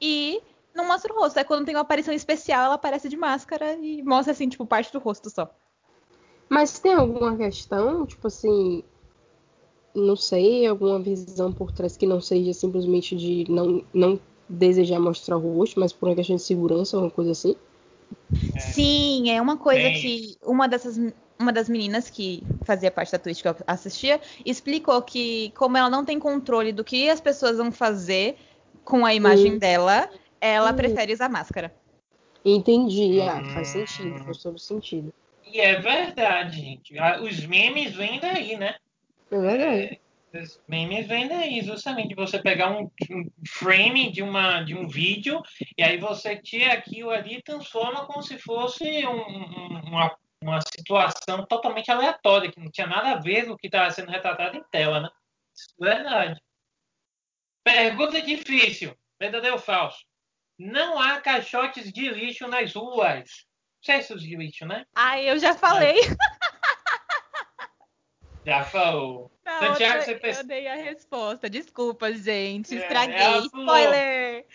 [0.00, 0.42] E
[0.74, 1.38] não mostra o rosto.
[1.38, 4.92] É quando tem uma aparição especial, ela aparece de máscara e mostra, assim, tipo, parte
[4.92, 5.50] do rosto só.
[6.48, 8.84] Mas tem alguma questão, tipo assim,
[9.94, 15.36] não sei, alguma visão por trás que não seja simplesmente de não, não desejar mostrar
[15.36, 17.56] o rosto, mas por uma questão de segurança, alguma coisa assim?
[18.54, 18.58] É.
[18.58, 20.98] Sim, é uma coisa que uma dessas
[21.38, 25.90] uma das meninas que fazia parte da Twitch que eu assistia explicou que como ela
[25.90, 28.36] não tem controle do que as pessoas vão fazer
[28.84, 29.58] com a imagem hum.
[29.58, 30.08] dela,
[30.50, 30.76] ela hum.
[30.76, 31.72] prefere usar máscara.
[32.44, 35.14] Entendi, ah, faz sentido, faz todo sentido.
[35.44, 36.94] E é verdade, gente.
[37.22, 38.76] Os memes vêm daí, né?
[39.30, 40.00] É verdade.
[40.32, 42.14] É, os memes vêm daí, justamente.
[42.14, 45.40] Você pegar um, um, frame de, uma, de um vídeo
[45.76, 49.22] e aí você tira aquilo ali e transforma como se fosse um,
[49.86, 53.90] uma, uma situação totalmente aleatória, que não tinha nada a ver com o que estava
[53.90, 55.08] sendo retratado em tela, né?
[55.78, 56.40] Verdade.
[57.62, 58.96] Pergunta difícil.
[59.20, 60.04] Verdadeiro ou falso?
[60.62, 63.44] Não há caixotes de lixo nas ruas
[63.80, 64.86] cestos de lixo, né?
[64.94, 65.96] Ah, eu já falei.
[68.46, 69.30] Já falou.
[69.44, 70.40] Não, Santiago, eu, você pensa...
[70.40, 71.50] eu dei a resposta.
[71.50, 72.76] Desculpa, gente.
[72.76, 73.16] É, Estraguei.
[73.16, 74.46] É, Spoiler!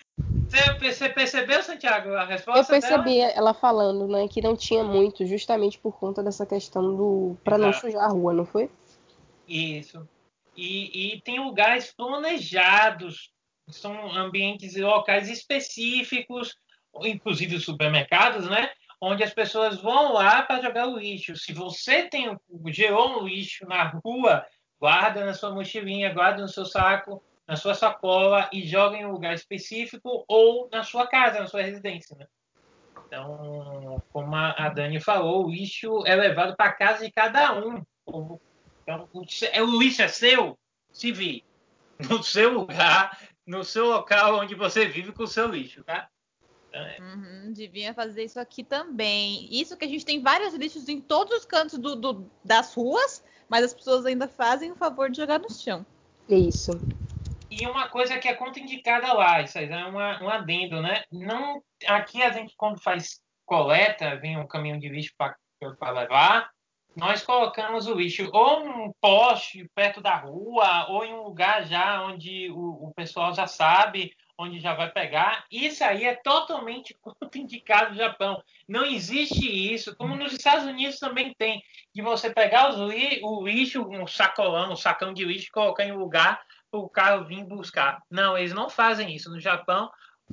[0.79, 2.61] Você, percebeu, Santiago, a resposta?
[2.61, 3.31] Eu percebi dela?
[3.33, 7.37] ela falando, né, que não tinha muito, justamente por conta dessa questão do.
[7.43, 8.71] para não sujar a rua, não foi?
[9.45, 10.07] Isso.
[10.55, 13.31] E, e tem lugares planejados,
[13.69, 16.55] são ambientes locais específicos,
[17.01, 18.69] inclusive os supermercados, né?
[18.99, 21.35] onde as pessoas vão lá para jogar o lixo.
[21.35, 22.35] Se você tem
[22.67, 24.45] gerou um lixo na rua,
[24.79, 29.11] guarda na sua mochilinha, guarda no seu saco, na sua sacola e joga em um
[29.11, 32.15] lugar específico ou na sua casa, na sua residência.
[32.17, 32.27] Né?
[33.05, 37.81] Então, como a Dani falou, o lixo é levado para casa de cada um.
[38.83, 40.57] Então, o lixo é seu,
[40.91, 41.45] se vi
[42.09, 43.17] no seu lugar,
[43.47, 46.09] no seu local onde você vive com o seu lixo, tá?
[46.73, 47.01] É.
[47.01, 49.47] Uhum, devia fazer isso aqui também.
[49.49, 53.23] Isso que a gente tem vários lixos em todos os cantos do, do, das ruas,
[53.49, 55.85] mas as pessoas ainda fazem o favor de jogar no chão.
[56.27, 56.71] Isso.
[57.49, 61.03] E uma coisa que é contraindicada lá, isso aí é uma, um adendo, né?
[61.09, 66.51] Não, aqui a gente, quando faz coleta, vem um caminhão de lixo para levar,
[66.97, 72.01] nós colocamos o lixo ou num poste perto da rua, ou em um lugar já
[72.01, 75.45] onde o, o pessoal já sabe, onde já vai pegar.
[75.51, 78.41] Isso aí é totalmente contraindicado no Japão.
[78.67, 83.87] Não existe isso, como nos Estados Unidos também tem, de você pegar li o lixo,
[83.87, 86.41] um sacolão, um sacão de lixo, colocar em um lugar
[86.71, 88.01] para o carro vir buscar.
[88.09, 89.29] Não, eles não fazem isso.
[89.29, 89.91] No Japão,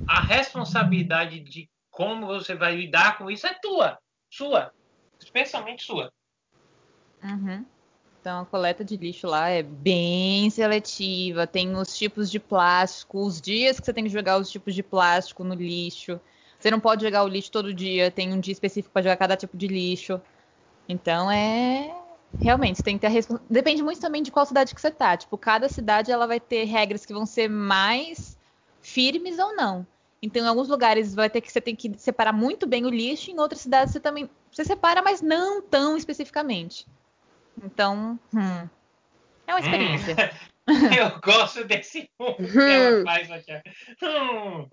[0.08, 3.98] a responsabilidade de como você vai lidar com isso é tua,
[4.30, 4.72] sua,
[5.20, 6.10] especialmente sua.
[7.24, 7.64] Uhum.
[8.20, 13.40] Então a coleta de lixo lá é bem seletiva, tem os tipos de plástico, os
[13.40, 16.20] dias que você tem que jogar os tipos de plástico no lixo.
[16.58, 19.36] Você não pode jogar o lixo todo dia, tem um dia específico para jogar cada
[19.36, 20.20] tipo de lixo.
[20.88, 21.94] Então é
[22.40, 23.40] realmente, você tem que ter a respons...
[23.48, 25.16] depende muito também de qual cidade que você tá.
[25.16, 28.38] Tipo, cada cidade ela vai ter regras que vão ser mais
[28.80, 29.86] firmes ou não.
[30.22, 33.30] Então, em alguns lugares vai ter que você tem que separar muito bem o lixo,
[33.30, 36.86] em outras cidades você também você separa, mas não tão especificamente.
[37.64, 38.68] Então, hum,
[39.46, 40.14] é uma experiência.
[40.14, 40.54] Hum.
[40.96, 43.04] Eu gosto desse hum que ela hum.
[43.04, 43.52] faz aqui.
[44.02, 44.68] Hum.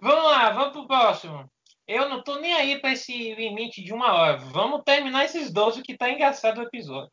[0.00, 1.48] vamos lá, vamos pro próximo.
[1.86, 4.36] Eu não tô nem aí para esse limite de uma hora.
[4.36, 7.10] Vamos terminar esses 12 que tá engraçado o episódio.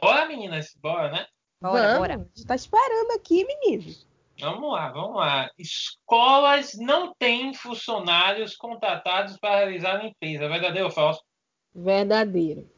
[0.00, 0.76] Bora, meninas?
[0.80, 1.26] Bora, né?
[1.60, 1.98] Bora, Vamos.
[1.98, 2.14] bora.
[2.14, 4.06] A gente tá esperando aqui, meninos.
[4.40, 5.50] Vamos lá, vamos lá.
[5.58, 10.48] Escolas não têm funcionários contratados para realizar a limpeza.
[10.48, 11.22] Verdadeiro ou falso?
[11.74, 12.68] Verdadeiro.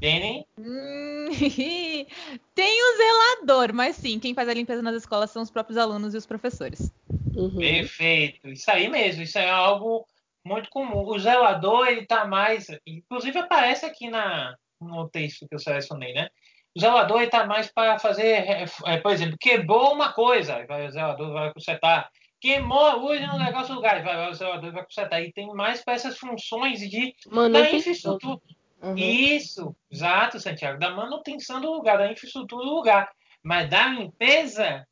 [0.00, 0.46] Benny?
[0.58, 1.28] Hum,
[2.54, 6.14] tem o zelador, mas sim, quem faz a limpeza nas escolas são os próprios alunos
[6.14, 6.92] e os professores.
[7.36, 7.58] Uhum.
[7.58, 8.48] Perfeito.
[8.48, 10.06] Isso aí mesmo, isso é algo
[10.44, 11.06] muito comum.
[11.06, 12.66] O zelador, ele tá mais.
[12.86, 16.28] Inclusive aparece aqui na, no texto que eu selecionei, né?
[16.74, 20.90] O zelador está mais para fazer, é, é, por exemplo, quebrou uma coisa, vai, o
[20.90, 22.10] zelador vai consertar.
[22.40, 25.20] Queimou a luz no negócio do lugar, vai, o zelador vai consertar.
[25.20, 27.14] E tem mais para essas funções de
[27.52, 28.40] da infraestrutura.
[28.82, 28.96] Uhum.
[28.96, 30.78] Isso, exato, Santiago.
[30.78, 33.12] Da manutenção do lugar, da infraestrutura do lugar.
[33.42, 34.86] Mas da limpeza,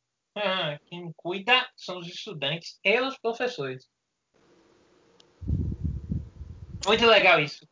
[0.85, 3.89] quem cuida são os estudantes e os professores.
[6.85, 7.67] Muito legal isso.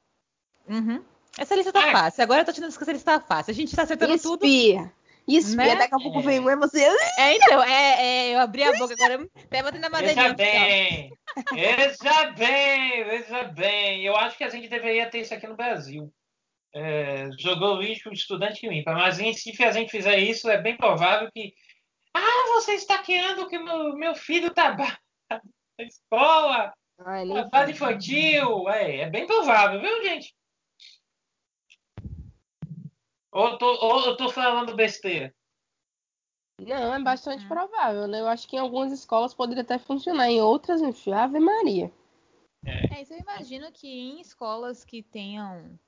[0.68, 1.04] Uhum.
[1.38, 1.92] Essa lista tá é.
[1.92, 2.24] fácil.
[2.24, 3.52] Agora eu tô te que essa lista tá fácil.
[3.52, 4.30] A gente tá acertando Espia.
[4.30, 4.46] tudo.
[5.28, 5.56] Espia.
[5.56, 5.76] Né?
[5.76, 6.24] Daqui a pouco é.
[6.24, 6.84] vem um você.
[7.18, 9.28] É, então, é, é, eu abri a boca agora.
[9.44, 10.34] Até batendo na madeirinha.
[10.34, 11.14] Veja bem.
[11.54, 14.06] Veja bem, veja bem.
[14.06, 16.12] Eu acho que a gente deveria ter isso aqui no Brasil.
[16.74, 18.92] é, jogou lixo o estudante que limpa.
[18.94, 21.54] Mas se a gente fizer isso, é bem provável que.
[22.14, 24.76] Ah, você está querendo que meu, meu filho tá
[25.30, 25.40] na
[25.86, 28.68] escola, trabalho infantil.
[28.70, 30.34] É, é bem provável, viu, gente?
[33.32, 35.34] Ou eu tô, ou eu tô falando besteira?
[36.62, 37.50] Não, é bastante uhum.
[37.50, 38.20] provável, né?
[38.20, 41.92] Eu acho que em algumas escolas poderia até funcionar, em outras, enfim, Ave Maria.
[42.66, 42.98] É.
[42.98, 45.80] é, isso eu imagino que em escolas que tenham.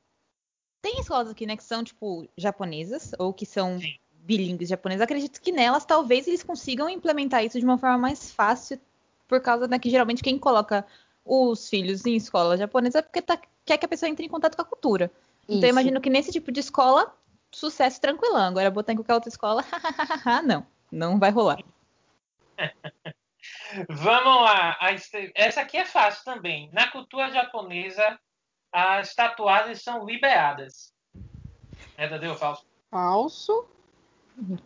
[0.82, 3.98] Tem escolas aqui, né, que são, tipo, japonesas, ou que são Sim.
[4.12, 5.02] bilíngues japoneses.
[5.02, 8.80] Acredito que nelas talvez eles consigam implementar isso de uma forma mais fácil,
[9.28, 10.86] por causa da que geralmente quem coloca
[11.24, 14.56] os filhos em escola japonesa é porque tá, quer que a pessoa entre em contato
[14.56, 15.12] com a cultura.
[15.48, 15.58] Isso.
[15.58, 17.16] Então eu imagino que nesse tipo de escola
[17.52, 18.48] sucesso tranquilão.
[18.48, 19.64] Agora botar em qualquer outra escola,
[20.46, 21.60] não, não vai rolar.
[23.90, 24.78] Vamos lá.
[25.34, 26.70] Essa aqui é fácil também.
[26.74, 28.20] Na cultura japonesa,
[28.72, 30.94] as tatuagens são liberadas.
[31.98, 32.66] É verdadeiro ou falso?
[32.90, 33.68] Falso.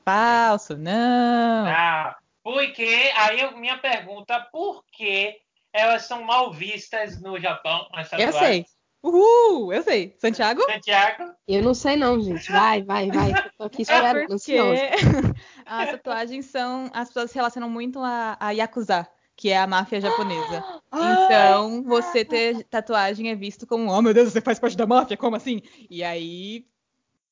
[0.04, 1.68] Falso, não.
[1.68, 5.36] Ah, porque, aí eu, minha pergunta, por que
[5.74, 7.90] elas são mal vistas no Japão?
[8.18, 8.66] eu sei.
[9.06, 9.72] Uhul!
[9.72, 10.16] Eu sei.
[10.18, 10.62] Santiago?
[10.64, 11.32] Santiago?
[11.48, 12.52] Eu não sei não, gente.
[12.52, 13.32] Vai, vai, vai.
[13.32, 14.58] Eu tô aqui esperando, é porque
[15.64, 16.90] as tatuagens são...
[16.92, 20.64] As pessoas se relacionam muito a, a Yakuza, que é a máfia japonesa.
[20.96, 25.18] Então, você ter tatuagem é visto como, oh meu Deus, você faz parte da máfia?
[25.18, 25.62] Como assim?
[25.90, 26.66] E aí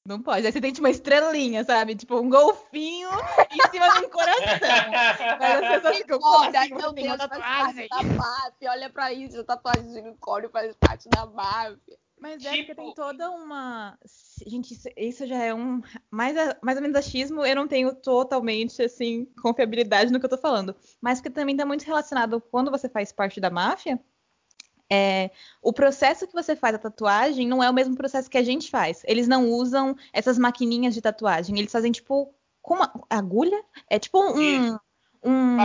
[0.06, 0.46] não pode.
[0.46, 1.96] Aí você tem tipo uma estrelinha, sabe?
[1.96, 3.10] Tipo um golfinho
[3.52, 4.60] em cima de um coração.
[5.40, 6.94] Mas as pessoas ficam, como assim?
[6.94, 7.88] Tem uma tatuagem?
[7.88, 11.98] Da máfia, olha pra isso, a tatuagem de unicórnio faz parte da máfia.
[12.20, 12.68] Mas é tipo...
[12.68, 13.98] porque tem toda uma.
[14.48, 15.82] Gente, isso, isso, já é um.
[16.10, 20.38] Mais, mais ou menos achismo, eu não tenho totalmente, assim, confiabilidade no que eu tô
[20.38, 20.76] falando.
[21.02, 24.00] Mas porque também tá muito relacionado quando você faz parte da máfia
[24.92, 25.32] é,
[25.62, 28.70] o processo que você faz a tatuagem não é o mesmo processo que a gente
[28.70, 29.02] faz.
[29.06, 31.58] Eles não usam essas maquininhas de tatuagem.
[31.58, 33.64] Eles fazem tipo com uma agulha.
[33.90, 34.78] É tipo um.
[35.26, 35.60] Um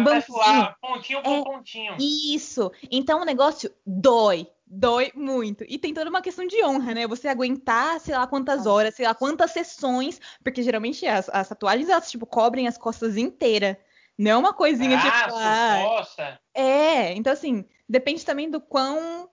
[0.80, 1.96] pontinho por é, pontinho.
[1.98, 2.70] Isso.
[2.90, 4.46] Então o negócio dói.
[4.70, 5.64] Dói muito.
[5.66, 7.06] E tem toda uma questão de honra, né?
[7.06, 10.20] Você aguentar, sei lá quantas horas, sei lá quantas sessões.
[10.44, 13.76] Porque geralmente as, as tatuagens, elas, tipo, cobrem as costas inteiras.
[14.18, 15.36] Não é uma coisinha ah, tipo.
[15.36, 19.30] Ah, é, então assim, depende também do quão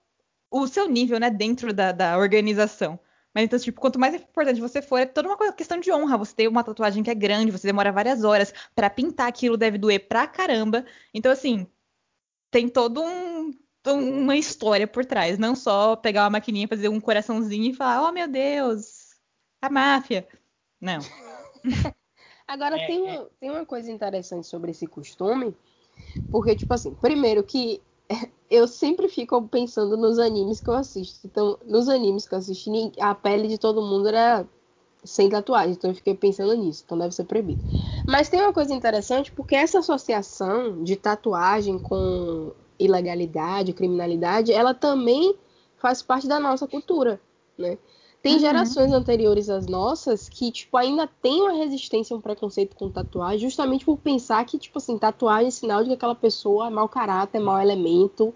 [0.50, 2.98] o seu nível, né, dentro da, da organização.
[3.34, 6.16] Mas então, tipo, quanto mais importante você for, é toda uma questão de honra.
[6.16, 8.54] Você tem uma tatuagem que é grande, você demora várias horas.
[8.74, 10.86] para pintar aquilo deve doer pra caramba.
[11.12, 11.66] Então, assim,
[12.50, 13.52] tem todo um,
[13.86, 15.38] uma história por trás.
[15.38, 19.10] Não só pegar uma maquininha, fazer um coraçãozinho e falar, oh meu Deus,
[19.60, 20.26] a máfia.
[20.80, 21.00] Não.
[22.46, 23.26] Agora, é, tem, uma, é.
[23.40, 25.54] tem uma coisa interessante sobre esse costume,
[26.30, 27.82] porque, tipo assim, primeiro que
[28.50, 31.26] eu sempre fico pensando nos animes que eu assisto.
[31.26, 32.70] Então, nos animes que eu assisti,
[33.00, 34.46] a pele de todo mundo era
[35.02, 35.72] sem tatuagem.
[35.72, 36.82] Então, eu fiquei pensando nisso.
[36.84, 37.62] Então, deve ser proibido.
[38.06, 45.34] Mas tem uma coisa interessante, porque essa associação de tatuagem com ilegalidade, criminalidade, ela também
[45.78, 47.20] faz parte da nossa cultura,
[47.56, 47.78] né?
[48.26, 48.40] Tem uhum.
[48.40, 53.84] gerações anteriores às nossas que, tipo, ainda tem uma resistência, um preconceito com tatuagem, justamente
[53.84, 57.38] por pensar que, tipo assim, tatuagem é sinal de que aquela pessoa é mau caráter,
[57.38, 58.34] é mau elemento,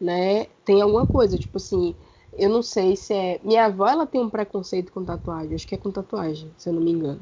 [0.00, 0.44] né?
[0.64, 1.92] Tem alguma coisa, tipo assim,
[2.38, 3.40] eu não sei se é.
[3.42, 6.72] Minha avó, ela tem um preconceito com tatuagem, acho que é com tatuagem, se eu
[6.72, 7.20] não me engano.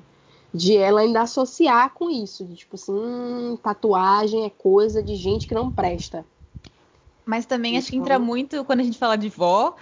[0.52, 5.46] De ela ainda associar com isso, de tipo assim, hum, tatuagem é coisa de gente
[5.46, 6.22] que não presta.
[7.24, 9.74] Mas também acho que entra muito quando a gente fala de vó,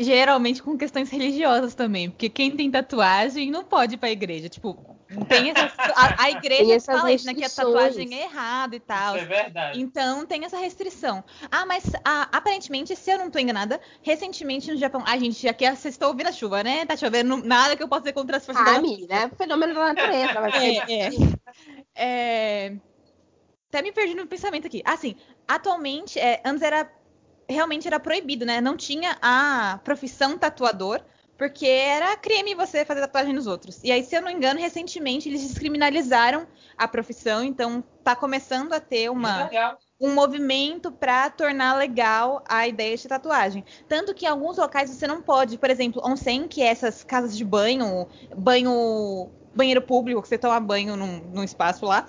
[0.00, 4.48] geralmente com questões religiosas também, porque quem tem tatuagem não pode ir pra igreja.
[4.48, 4.92] Tipo,
[5.28, 7.34] tem essa, a, a igreja fala isso, né?
[7.34, 9.16] Que a tatuagem é errada e tal.
[9.16, 9.80] Isso é verdade.
[9.80, 11.22] Então tem essa restrição.
[11.50, 15.02] Ah, mas a, aparentemente, se eu não tô enganada, recentemente no Japão.
[15.06, 16.86] Ah, gente, aqui vocês estão ouvindo a chuva, né?
[16.86, 19.74] Tá chovendo nada que eu possa dizer contra as forças ah, da amiga, é fenômeno
[19.74, 20.40] da natureza.
[20.40, 21.10] Mas é, é.
[21.94, 22.76] é.
[23.68, 24.82] Até me perdi no pensamento aqui.
[24.84, 25.16] Assim,
[25.48, 26.90] atualmente, é, antes era
[27.48, 28.60] realmente era proibido, né?
[28.60, 31.00] Não tinha a profissão tatuador,
[31.36, 33.80] porque era crime você fazer tatuagem nos outros.
[33.82, 38.80] E aí, se eu não engano, recentemente eles descriminalizaram a profissão, então tá começando a
[38.80, 39.50] ter uma,
[40.00, 43.64] um movimento para tornar legal a ideia de tatuagem.
[43.88, 47.36] Tanto que em alguns locais você não pode, por exemplo, onsen, que é essas casas
[47.36, 52.06] de banho, banho banheiro público, que você toma banho num, num espaço lá,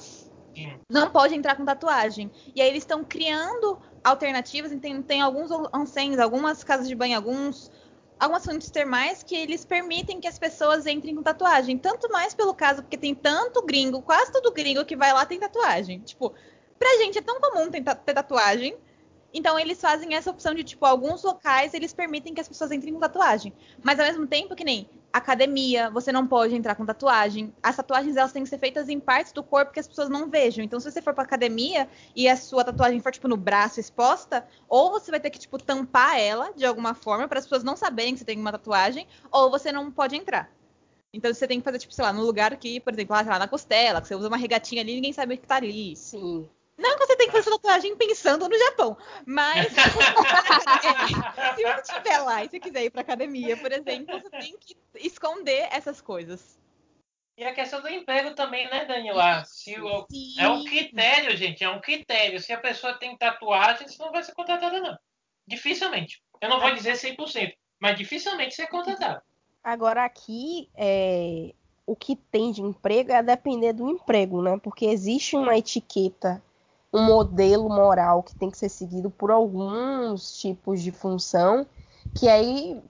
[0.89, 2.31] não pode entrar com tatuagem.
[2.55, 7.71] E aí eles estão criando alternativas, tem, tem alguns onsens, algumas casas de banho, alguns
[8.19, 11.77] algumas fontes termais que eles permitem que as pessoas entrem com tatuagem.
[11.77, 15.39] Tanto mais pelo caso, porque tem tanto gringo, quase todo gringo que vai lá tem
[15.39, 15.99] tatuagem.
[15.99, 16.33] Tipo,
[16.79, 17.83] pra gente é tão comum ter
[18.13, 18.77] tatuagem
[19.33, 22.93] Então eles fazem essa opção de, tipo, alguns locais eles permitem que as pessoas entrem
[22.93, 23.51] com tatuagem.
[23.83, 27.53] Mas ao mesmo tempo que nem academia, você não pode entrar com tatuagem.
[27.61, 30.29] As tatuagens elas têm que ser feitas em partes do corpo que as pessoas não
[30.29, 30.63] vejam.
[30.63, 34.45] Então se você for pra academia e a sua tatuagem for, tipo, no braço exposta,
[34.67, 37.75] ou você vai ter que, tipo, tampar ela de alguma forma para as pessoas não
[37.75, 40.51] saberem que você tem uma tatuagem, ou você não pode entrar.
[41.13, 43.47] Então você tem que fazer, tipo, sei lá, no lugar que, por exemplo, lá, na
[43.47, 45.95] costela, que você usa uma regatinha ali ninguém sabe que tá ali.
[45.95, 46.49] Sim.
[46.77, 49.67] Não que você tem que fazer tatuagem pensando no Japão, mas
[51.55, 54.75] se você estiver lá e você quiser ir pra academia, por exemplo, você tem que
[54.95, 56.59] esconder essas coisas.
[57.37, 59.43] E a questão do emprego também, né, Daniela?
[59.45, 60.05] Se o,
[60.37, 62.39] é um critério, gente, é um critério.
[62.39, 64.95] Se a pessoa tem tatuagem, você não vai ser contratada, não.
[65.47, 66.21] Dificilmente.
[66.39, 69.21] Eu não vou dizer 100%, mas dificilmente ser contratado.
[69.63, 71.53] Agora aqui, é,
[71.87, 74.59] o que tem de emprego é depender do emprego, né?
[74.61, 76.43] Porque existe uma etiqueta
[76.93, 81.65] um modelo moral que tem que ser seguido por alguns tipos de função,
[82.13, 82.81] que aí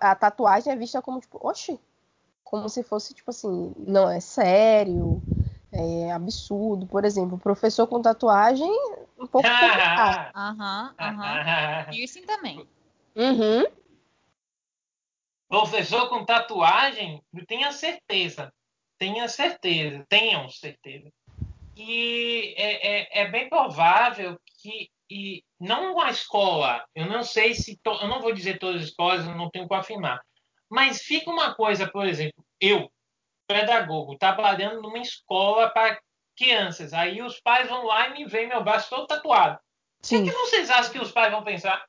[0.00, 1.78] a tatuagem é vista como tipo, oxe,
[2.42, 5.22] como se fosse tipo assim, não é sério,
[5.70, 6.86] é absurdo.
[6.86, 8.70] Por exemplo, professor com tatuagem,
[9.16, 10.32] um pouco complicado.
[10.34, 11.90] Aham, aham.
[11.90, 12.68] Piercing também.
[13.14, 13.64] Uhum.
[15.48, 18.52] Professor com tatuagem, tenha certeza,
[18.98, 21.12] tenha certeza, tenham certeza
[21.74, 27.76] que é, é, é bem provável que e não a escola, eu não sei se
[27.76, 30.22] to, eu não vou dizer todas as escolas, eu não tenho como afirmar,
[30.70, 32.90] mas fica uma coisa, por exemplo, eu
[33.46, 36.00] pedagogo trabalhando numa escola para
[36.34, 39.58] crianças, aí os pais vão lá e me veem meu braço todo tatuado.
[40.00, 40.22] Sim.
[40.22, 41.84] O que vocês acham que os pais vão pensar?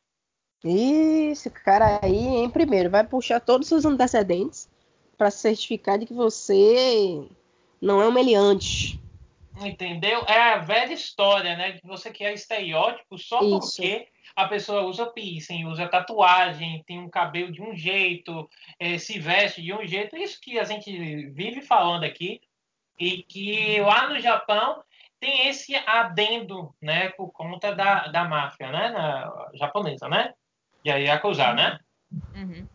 [0.64, 4.70] Esse cara aí, em primeiro, vai puxar todos os seus antecedentes
[5.18, 7.26] para certificar de que você
[7.82, 9.00] não é um meliante.
[9.62, 10.24] Entendeu?
[10.28, 11.80] É a velha história, né?
[11.84, 13.60] Você criar estereótipo só Isso.
[13.60, 18.50] porque a pessoa usa piercing, usa tatuagem, tem um cabelo de um jeito,
[18.80, 20.18] é, se veste de um jeito.
[20.18, 20.92] Isso que a gente
[21.30, 22.42] vive falando aqui.
[23.00, 24.84] E que lá no Japão
[25.20, 27.10] tem esse adendo, né?
[27.10, 28.90] Por conta da, da máfia, né?
[28.90, 30.34] Na, japonesa, né?
[30.84, 31.80] E aí acusar, né?
[32.36, 32.68] Uhum.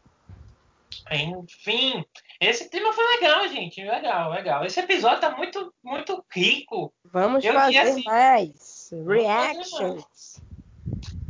[1.11, 2.05] Enfim,
[2.41, 3.83] esse tema foi legal, gente.
[3.83, 4.65] Legal, legal.
[4.65, 6.93] Esse episódio tá muito, muito rico.
[7.05, 10.41] Vamos Eu fazer assim, mais reactions.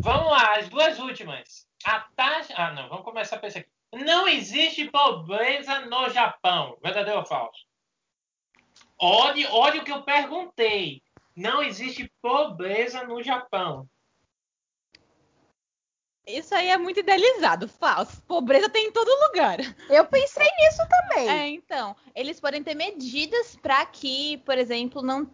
[0.01, 1.67] Vamos lá, as duas últimas.
[1.85, 2.53] A taxa.
[2.57, 3.69] Ah, não, vamos começar por esse aqui.
[3.93, 6.77] Não existe pobreza no Japão.
[6.83, 7.67] Verdadeiro ou falso?
[8.99, 11.03] Olhe, olhe o que eu perguntei.
[11.35, 13.89] Não existe pobreza no Japão.
[16.29, 18.23] Isso aí é muito idealizado, falso.
[18.29, 19.59] Pobreza tem em todo lugar.
[19.89, 21.29] Eu pensei nisso também.
[21.29, 25.27] É, então, eles podem ter medidas para que, por exemplo, não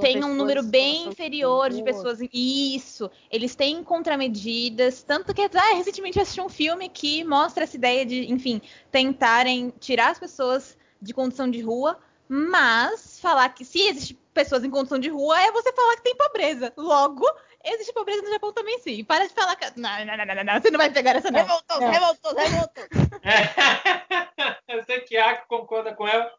[0.00, 2.20] tenha um número bem inferior de pessoas.
[2.32, 3.10] Isso.
[3.28, 5.02] Eles têm contramedidas.
[5.02, 8.62] Tanto que ah, recentemente eu assisti um filme que mostra essa ideia de, enfim,
[8.92, 14.70] tentarem tirar as pessoas de condição de rua, mas falar que se existe pessoas em
[14.70, 16.72] condição de rua é você falar que tem pobreza.
[16.76, 17.26] Logo,
[17.64, 19.04] Existe pobreza no Japão também, sim.
[19.04, 19.78] Para de falar que.
[19.78, 21.40] Não, não, não, não, não, você não vai pegar essa não.
[21.40, 22.84] Revoltou, revoltou, revoltou.
[24.68, 26.32] Eu sei que a concorda com ela.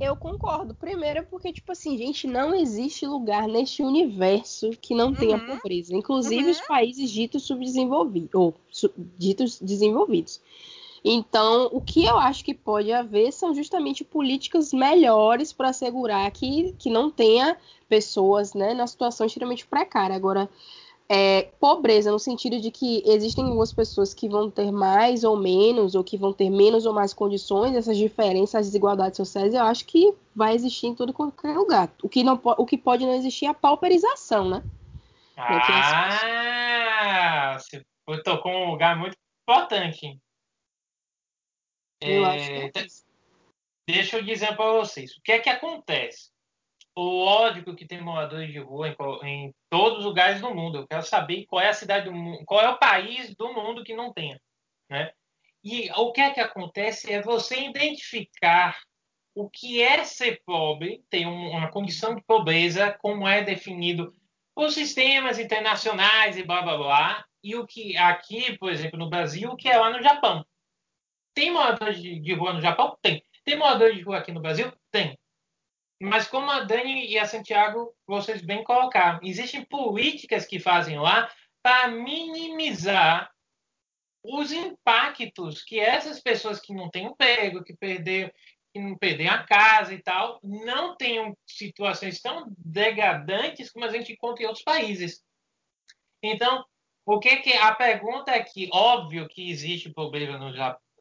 [0.00, 0.74] Eu concordo.
[0.74, 5.58] Primeiro porque, tipo assim, gente, não existe lugar neste universo que não tenha uhum.
[5.58, 5.94] pobreza.
[5.94, 6.50] Inclusive uhum.
[6.50, 10.40] os países ditos subdesenvolvidos, ou su ditos desenvolvidos.
[11.04, 16.74] Então, o que eu acho que pode haver são justamente políticas melhores para assegurar que,
[16.78, 17.56] que não tenha
[17.88, 20.14] pessoas né, na situação extremamente precária.
[20.14, 20.48] Agora,
[21.08, 25.96] é, pobreza no sentido de que existem algumas pessoas que vão ter mais ou menos,
[25.96, 29.86] ou que vão ter menos ou mais condições, essas diferenças, as desigualdades sociais, eu acho
[29.86, 31.90] que vai existir em todo qualquer lugar.
[32.00, 34.62] O que, não, o que pode não existir é a pauperização, né?
[35.36, 35.58] Ah,
[37.58, 37.82] você
[38.22, 40.16] tocou um lugar muito importante.
[42.00, 43.04] Eu é, acho que é isso.
[43.88, 45.16] Deixa eu dizer para vocês.
[45.16, 46.30] O que é que acontece?
[46.96, 50.78] Lógico que tem moradores de rua em, em, todos os lugares do mundo.
[50.78, 53.84] Eu quero saber qual é a cidade do mundo, qual é o país do mundo
[53.84, 54.40] que não tenha.
[54.88, 55.12] Né?
[55.62, 58.80] E o que é que acontece é você identificar
[59.34, 64.14] o que é ser pobre, ter uma condição de pobreza, como é definido
[64.54, 69.50] por sistemas internacionais e blá blá blá, e o que aqui, por exemplo, no Brasil,
[69.50, 70.44] o que é lá no Japão.
[71.34, 72.96] Tem moradores de, de rua no Japão?
[73.02, 73.22] Tem.
[73.44, 74.72] Tem moradores de rua aqui no Brasil?
[74.90, 75.18] Tem.
[76.02, 81.30] Mas como a Dani e a Santiago, vocês bem colocaram, existem políticas que fazem lá
[81.62, 83.30] para minimizar
[84.22, 88.30] os impactos que essas pessoas que não têm emprego, que perderam,
[88.72, 94.12] que não perderam a casa e tal, não tenham situações tão degradantes como a gente
[94.12, 95.22] encontra em outros países.
[96.22, 96.64] Então,
[97.04, 100.52] o que que a pergunta é que óbvio que existe problema no,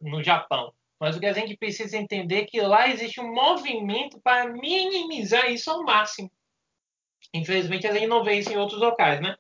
[0.02, 4.20] no Japão, mas o que a gente precisa entender é que lá existe um movimento
[4.22, 6.30] para minimizar isso ao máximo.
[7.34, 9.36] Infelizmente a gente não vê isso em outros locais, né?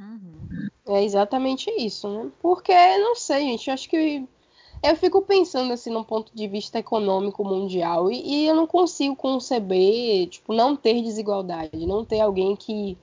[0.00, 0.68] Uhum.
[0.86, 2.30] É exatamente isso, né?
[2.40, 4.26] Porque, não sei, gente, acho que
[4.82, 9.14] eu fico pensando assim num ponto de vista econômico mundial e, e, eu não consigo
[9.14, 12.98] conceber, tipo, não ter desigualdade, não ter alguém que,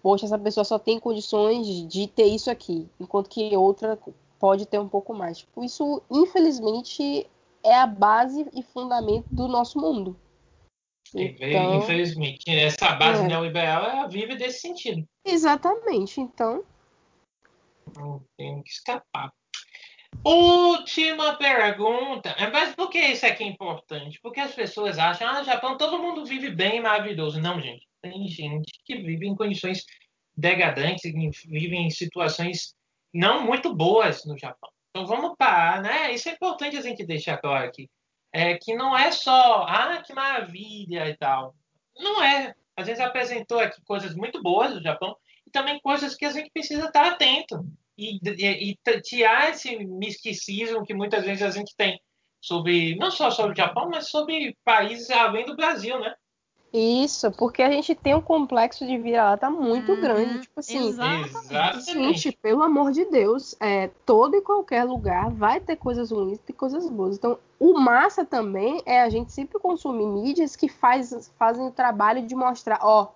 [0.00, 3.98] poxa, essa pessoa só tem condições de ter isso aqui, enquanto que outra
[4.42, 5.38] pode ter um pouco mais.
[5.38, 7.30] Tipo, isso, infelizmente,
[7.62, 10.18] é a base e fundamento do nosso mundo.
[11.14, 13.28] Então, infelizmente, essa base é.
[13.28, 15.06] neoliberal ela vive desse sentido.
[15.24, 16.64] Exatamente, então.
[17.96, 19.32] Não tem que escapar.
[20.24, 22.34] Última pergunta.
[22.52, 24.18] Mas por que isso aqui é importante?
[24.20, 27.40] Porque as pessoas acham, ah, Japão, todo mundo vive bem, maravilhoso.
[27.40, 27.86] Não, gente.
[28.02, 29.84] Tem gente que vive em condições
[30.36, 31.02] degradantes,
[31.44, 32.74] vive em situações
[33.12, 34.70] não muito boas no Japão.
[34.90, 36.12] Então vamos parar, né?
[36.12, 37.90] Isso é importante a gente deixar claro aqui.
[38.32, 41.54] É que não é só, ah, que maravilha e tal.
[41.96, 42.54] Não é.
[42.76, 46.50] A gente apresentou aqui coisas muito boas do Japão e também coisas que a gente
[46.50, 52.00] precisa estar atento e, e, e tirar esse misticismo que muitas vezes a gente tem
[52.40, 56.14] sobre não só sobre o Japão, mas sobre países além do Brasil, né?
[56.72, 60.40] Isso, porque a gente tem um complexo de vira-lata muito uhum, grande.
[60.40, 61.92] Tipo assim, exatamente.
[61.92, 66.52] gente, pelo amor de Deus, é, todo e qualquer lugar vai ter coisas ruins e
[66.52, 67.16] coisas boas.
[67.18, 72.26] Então, o massa também é a gente sempre consumir mídias que faz, fazem o trabalho
[72.26, 73.08] de mostrar, ó,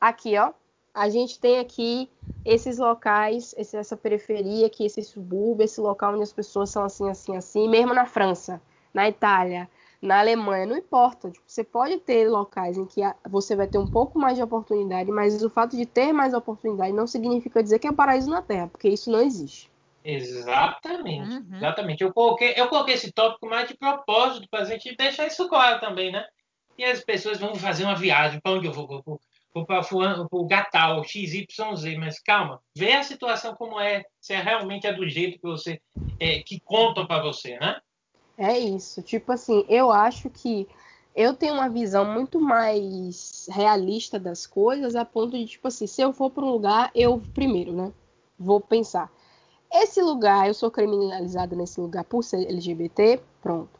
[0.00, 0.50] aqui, ó,
[0.92, 2.10] a gente tem aqui
[2.44, 7.36] esses locais, essa periferia aqui, esse subúrbio, esse local onde as pessoas são assim, assim,
[7.36, 8.60] assim, mesmo na França,
[8.92, 9.70] na Itália,
[10.00, 11.30] na Alemanha, não importa.
[11.30, 15.10] Tipo, você pode ter locais em que você vai ter um pouco mais de oportunidade,
[15.10, 18.68] mas o fato de ter mais oportunidade não significa dizer que é paraíso na Terra,
[18.68, 19.70] porque isso não existe.
[20.02, 21.56] Exatamente, uhum.
[21.56, 22.02] exatamente.
[22.02, 25.78] Eu coloquei, eu coloquei esse tópico mais de propósito para a gente deixar isso claro
[25.78, 26.24] também, né?
[26.78, 28.86] E as pessoas vão fazer uma viagem, para onde eu vou?
[29.52, 29.84] vou para
[30.30, 31.46] o Gatal, XYZ,
[31.98, 35.80] mas calma, vê a situação como é, se é realmente é do jeito que você
[36.18, 37.78] é, que contam para você, né?
[38.42, 40.66] É isso, tipo assim, eu acho que
[41.14, 46.00] eu tenho uma visão muito mais realista das coisas, a ponto de, tipo assim, se
[46.00, 47.92] eu for para um lugar, eu primeiro, né,
[48.38, 49.12] vou pensar,
[49.70, 53.78] esse lugar, eu sou criminalizada nesse lugar por ser LGBT, pronto.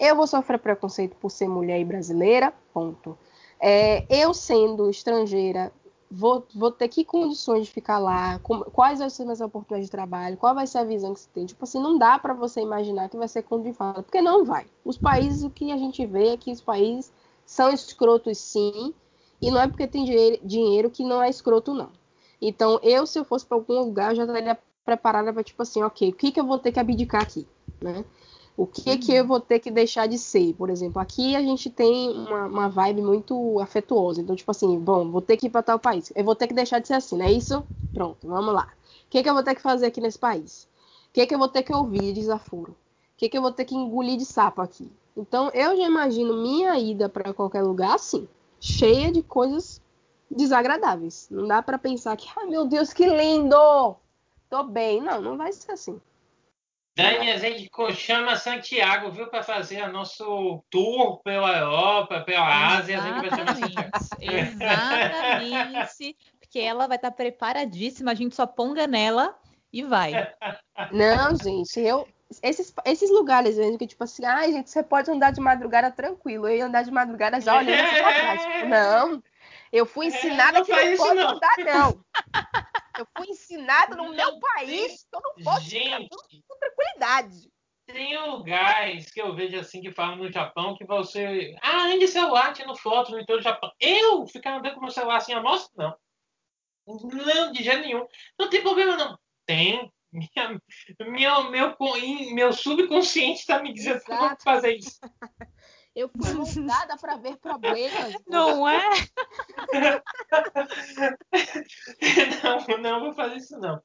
[0.00, 3.16] Eu vou sofrer preconceito por ser mulher e brasileira, ponto.
[3.60, 5.72] É, eu sendo estrangeira,
[6.12, 9.90] vou, vou ter que condições de ficar lá, com, quais vão ser minhas oportunidades de
[9.90, 11.46] trabalho, qual vai ser a visão que você tem.
[11.46, 14.44] Tipo assim, não dá para você imaginar que vai ser como de fala, porque não
[14.44, 14.66] vai.
[14.84, 17.10] Os países, o que a gente vê é que os países
[17.46, 18.94] são escrotos sim,
[19.40, 21.90] e não é porque tem dinheiro, dinheiro que não é escroto, não.
[22.40, 25.82] Então, eu, se eu fosse para algum lugar, eu já estaria preparada para, tipo assim,
[25.82, 27.46] ok, o que, que eu vou ter que abdicar aqui,
[27.80, 28.04] né?
[28.56, 28.98] O que uhum.
[28.98, 30.52] que eu vou ter que deixar de ser?
[30.54, 34.20] Por exemplo, aqui a gente tem uma, uma vibe muito afetuosa.
[34.20, 36.12] Então, tipo assim, bom, vou ter que ir para tal país.
[36.14, 37.64] Eu vou ter que deixar de ser assim, não é isso?
[37.94, 38.68] Pronto, vamos lá.
[39.06, 40.68] O que, que eu vou ter que fazer aqui nesse país?
[41.08, 42.72] O que, que eu vou ter que ouvir de desaforo?
[42.72, 42.76] O
[43.16, 44.90] que, que eu vou ter que engolir de sapo aqui?
[45.16, 48.28] Então, eu já imagino minha ida para qualquer lugar assim,
[48.60, 49.80] cheia de coisas
[50.30, 51.28] desagradáveis.
[51.30, 53.96] Não dá para pensar que, ai meu Deus, que lindo!
[54.48, 55.00] Tô bem.
[55.00, 56.00] Não, não vai ser assim.
[56.94, 62.98] Dani, a gente chama Santiago, viu, para fazer o nosso tour pela Europa, pela Ásia.
[62.98, 63.74] Exatamente.
[64.20, 66.16] Exatamente.
[66.38, 69.34] Porque ela vai estar preparadíssima, a gente só ponga nela
[69.72, 70.12] e vai.
[70.92, 72.06] Não, gente, eu.
[72.42, 75.90] Esses, esses lugares mesmo que, tipo assim, ai, ah, gente, você pode andar de madrugada
[75.90, 76.48] tranquilo.
[76.48, 78.42] Eu ia andar de madrugada já olhando assim pra trás.
[78.42, 79.22] Tipo, não,
[79.72, 82.04] eu fui ensinada é, que não pode andar, não.
[82.98, 86.41] Eu fui ensinada no meu país que eu não posso Gente,
[86.82, 87.52] tranquilidade.
[87.86, 91.54] Tem lugares que eu vejo assim que falam no Japão que você.
[91.62, 93.70] Ah, ande celular, tirando foto no todo Japão.
[93.78, 95.70] Eu ficar andando com meu celular assim, a mostra?
[95.76, 95.96] Não.
[96.86, 98.06] Não, de jeito nenhum.
[98.38, 99.18] Não tem problema, não.
[99.44, 99.92] Tem.
[100.12, 100.60] Minha,
[101.00, 101.76] meu, meu,
[102.34, 104.98] meu subconsciente está me dizendo eu não fazer isso.
[105.94, 108.14] Eu fui moldada para ver problemas.
[108.26, 108.78] Não é?
[112.42, 113.78] não, não vou fazer isso não.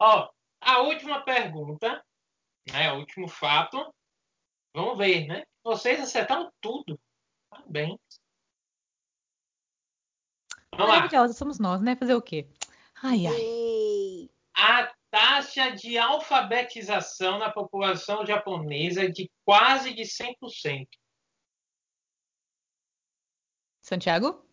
[0.00, 0.30] Ó,
[0.60, 2.00] a última pergunta,
[2.72, 3.92] né, o último fato.
[4.74, 5.44] Vamos ver, né?
[5.64, 6.98] Vocês acertaram tudo.
[7.50, 7.98] Parabéns.
[10.72, 11.96] Vamos Maravilhosa, somos nós, né?
[11.96, 12.48] Fazer o quê?
[13.02, 14.30] Ai, ai.
[14.54, 20.86] A taxa de alfabetização na população japonesa é de quase de 100%.
[23.82, 24.44] Santiago?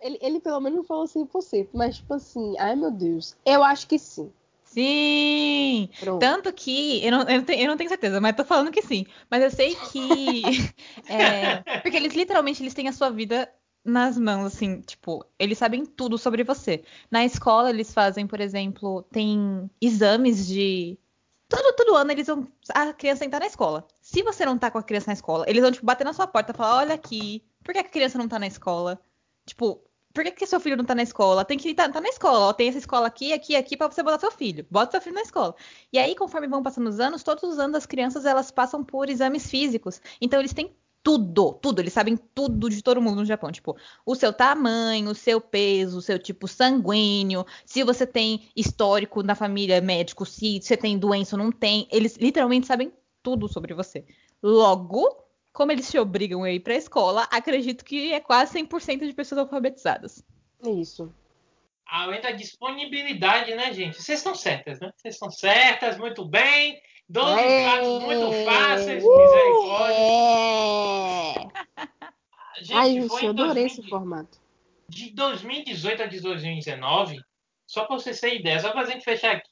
[0.00, 3.98] Ele, ele pelo menos falou 100%, mas tipo assim, ai meu Deus, eu acho que
[3.98, 4.32] sim.
[4.70, 5.90] Sim!
[5.98, 6.20] Pronto.
[6.20, 8.82] Tanto que, eu não, eu, não tenho, eu não, tenho, certeza, mas tô falando que
[8.82, 9.04] sim.
[9.28, 10.42] Mas eu sei que.
[11.10, 13.52] é, porque eles literalmente eles têm a sua vida
[13.84, 16.84] nas mãos, assim, tipo, eles sabem tudo sobre você.
[17.10, 20.96] Na escola, eles fazem, por exemplo, tem exames de.
[21.48, 22.46] Todo, todo ano eles vão.
[22.72, 23.88] A criança tem que estar na escola.
[24.00, 26.28] Se você não tá com a criança na escola, eles vão, tipo, bater na sua
[26.28, 29.00] porta e falar: olha aqui, por que a criança não tá na escola?
[29.44, 29.82] Tipo,
[30.12, 31.44] por que, que seu filho não tá na escola?
[31.44, 32.48] Tem que estar tá, tá na escola.
[32.48, 34.66] Ó, tem essa escola aqui, aqui, aqui para você botar seu filho.
[34.70, 35.54] Bota seu filho na escola.
[35.92, 39.08] E aí, conforme vão passando os anos, todos os anos as crianças elas passam por
[39.08, 40.00] exames físicos.
[40.20, 41.80] Então eles têm tudo, tudo.
[41.80, 43.52] Eles sabem tudo de todo mundo no Japão.
[43.52, 49.22] Tipo, o seu tamanho, o seu peso, o seu tipo sanguíneo, se você tem histórico
[49.22, 51.86] na família médico, se você tem doença ou não tem.
[51.90, 52.92] Eles literalmente sabem
[53.22, 54.04] tudo sobre você.
[54.42, 59.06] Logo, como eles te obrigam a ir para a escola, acredito que é quase 100%
[59.06, 60.24] de pessoas alfabetizadas.
[60.64, 61.12] Isso.
[61.86, 64.00] Além da disponibilidade, né, gente?
[64.00, 64.92] Vocês estão certas, né?
[64.96, 66.80] Vocês estão certas, muito bem.
[67.08, 67.64] 12 é...
[67.64, 69.96] pratos muito fáceis, uh, misericórdia.
[71.76, 71.90] É...
[72.60, 73.66] Gente, Ai, gente, eu adorei 2000...
[73.66, 74.38] esse formato.
[74.86, 77.18] De 2018 a 2019,
[77.66, 79.49] só para vocês terem ideia, só para a gente fechar aqui,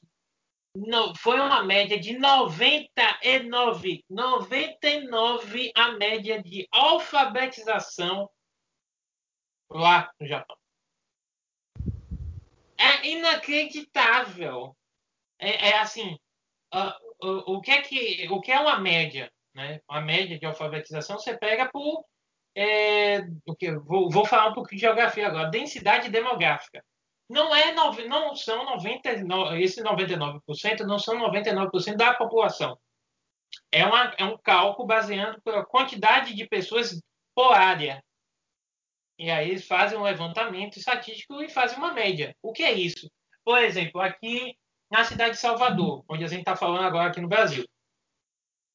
[1.17, 8.29] foi uma média de 99, 99 a média de alfabetização
[9.69, 10.57] lá no Japão.
[12.77, 14.75] É inacreditável.
[15.37, 16.17] É, é assim,
[16.73, 19.81] uh, o, o, que é que, o que é uma média, né?
[19.89, 22.05] Uma média de alfabetização você pega por
[22.55, 26.83] é, o que vou, vou falar um pouco de geografia agora, densidade demográfica
[27.29, 32.77] não é não são 99, esse 99% não são 99% da população.
[33.71, 36.99] É, uma, é um cálculo baseado pela quantidade de pessoas
[37.35, 38.03] por área.
[39.17, 42.35] E aí eles fazem um levantamento estatístico e fazem uma média.
[42.41, 43.11] O que é isso?
[43.43, 44.57] Por exemplo, aqui
[44.89, 47.65] na cidade de Salvador, onde a gente está falando agora aqui no Brasil.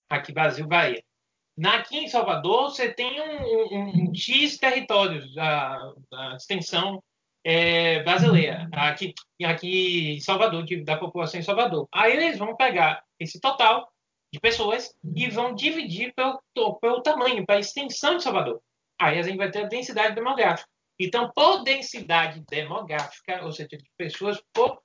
[0.09, 1.03] Aqui, Brasil, Bahia.
[1.65, 7.03] Aqui em Salvador, você tem um, um, um X territórios, a, a extensão
[7.45, 9.13] é, brasileira, aqui,
[9.45, 11.87] aqui em Salvador, de, da população em Salvador.
[11.93, 13.93] Aí eles vão pegar esse total
[14.33, 16.41] de pessoas e vão dividir pelo,
[16.81, 18.61] pelo tamanho, pela extensão de Salvador.
[18.99, 20.69] Aí a gente vai ter a densidade demográfica.
[20.99, 24.81] Então, por densidade demográfica, ou seja, de pessoas por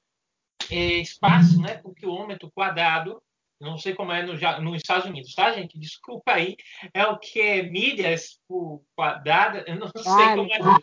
[0.70, 3.22] é, espaço, né, por quilômetro quadrado,
[3.60, 5.78] não sei como é no, nos Estados Unidos, tá, gente?
[5.78, 6.56] Desculpa aí.
[6.94, 10.80] É o que milhas por quadrado, eu não sei como é.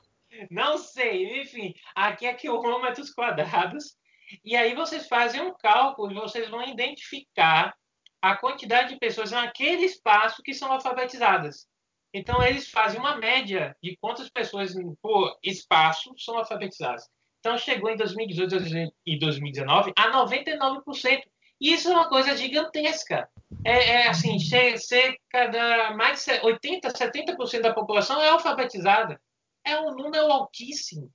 [0.51, 3.97] Não sei, enfim, aqui é quilômetros quadrados.
[4.45, 7.75] E aí vocês fazem um cálculo e vocês vão identificar
[8.21, 11.67] a quantidade de pessoas naquele espaço que são alfabetizadas.
[12.13, 17.09] Então, eles fazem uma média de quantas pessoas por espaço são alfabetizadas.
[17.39, 21.23] Então, chegou em 2018 e 2019 a 99%.
[21.61, 23.29] E isso é uma coisa gigantesca.
[23.65, 29.21] É, é assim, cerca de mais de 80%, 70% da população é alfabetizada
[29.67, 31.13] é um número altíssimo.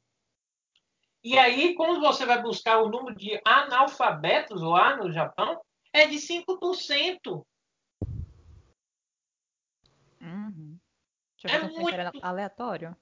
[1.24, 5.62] E aí, quando você vai buscar o número de analfabetos lá no Japão,
[5.94, 7.46] é de 5%.
[10.20, 10.78] Uhum.
[11.42, 12.96] Deixa eu é muito aleatório.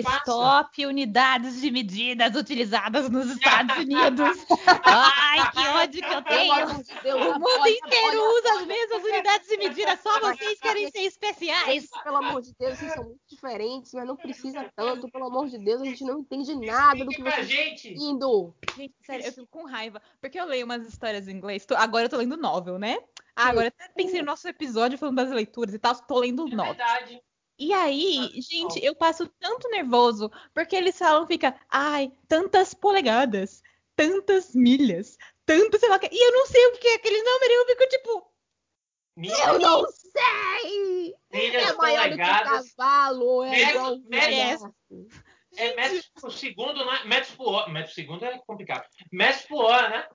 [0.00, 4.46] Stop unidades de medidas utilizadas nos Estados Unidos.
[4.84, 6.66] Ai, que ódio que eu tenho.
[7.02, 11.88] Deus, o mundo inteiro usa as mesmas unidades de medida, só vocês querem ser especiais.
[12.02, 15.10] Pelo amor de Deus, vocês são muito diferentes, mas não precisa tanto.
[15.10, 18.54] Pelo amor de Deus, a gente não entende nada do que vocês estão indo.
[18.76, 20.00] Gente, sério, eu fico com raiva.
[20.20, 21.66] Porque eu leio umas histórias em inglês.
[21.76, 22.98] Agora eu tô lendo novel, né?
[23.34, 26.54] Ah, agora até pensei no nosso episódio falando das leituras e tal, tô lendo é
[26.54, 26.74] novel.
[26.74, 27.22] Verdade.
[27.58, 33.62] E aí, gente, eu passo tanto nervoso, porque eles falam, fica, ai, tantas polegadas,
[33.94, 35.98] tantas milhas, tanto sei lá.
[36.10, 38.32] E eu não sei o que é aquele número, e eu fico tipo.
[39.48, 41.14] Eu não sei!
[41.32, 44.74] Milhas, é maior polegadas, do que cavalo, é metro, metro,
[45.56, 47.04] é metros por segundo, né?
[47.06, 47.72] Metros por hora.
[47.72, 48.86] Metros por segundo é complicado.
[49.10, 50.08] Metros por hora, né?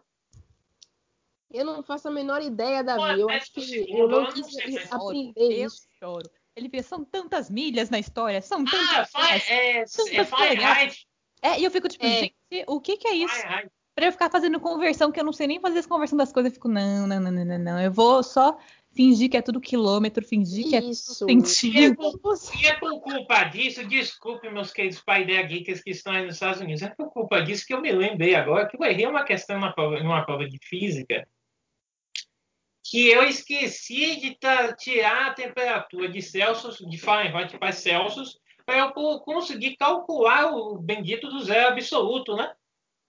[1.50, 3.20] Eu não faço a menor ideia, Davi.
[3.20, 5.88] eu acho que eu não quis aprender isso.
[6.00, 6.32] Eu choro.
[6.62, 9.10] Ele vê, são tantas milhas na história, são tantas.
[9.16, 11.08] Ah, é, é Fahrenheit.
[11.42, 12.20] É, e eu fico tipo, é.
[12.20, 12.36] gente,
[12.68, 13.34] o que que é isso?
[13.34, 13.72] Fahrenheit.
[13.96, 16.52] Pra eu ficar fazendo conversão, que eu não sei nem fazer essa conversão das coisas,
[16.52, 17.82] eu fico, não, não, não, não, não, não.
[17.82, 18.58] Eu vou só
[18.94, 22.12] fingir que é tudo quilômetro, fingir que é tudo centímetro.
[22.62, 26.36] E é por culpa disso, desculpe, meus queridos pai da geeks que estão aí nos
[26.36, 29.24] Estados Unidos, é por culpa disso que eu me lembrei agora que eu errei uma
[29.24, 31.28] questão numa prova, numa prova de física
[32.92, 34.38] que eu esqueci de
[34.78, 38.92] tirar a temperatura de Celsius, de Fahrenheit para Celsius, para eu
[39.22, 42.54] conseguir calcular o bendito do zero absoluto, né?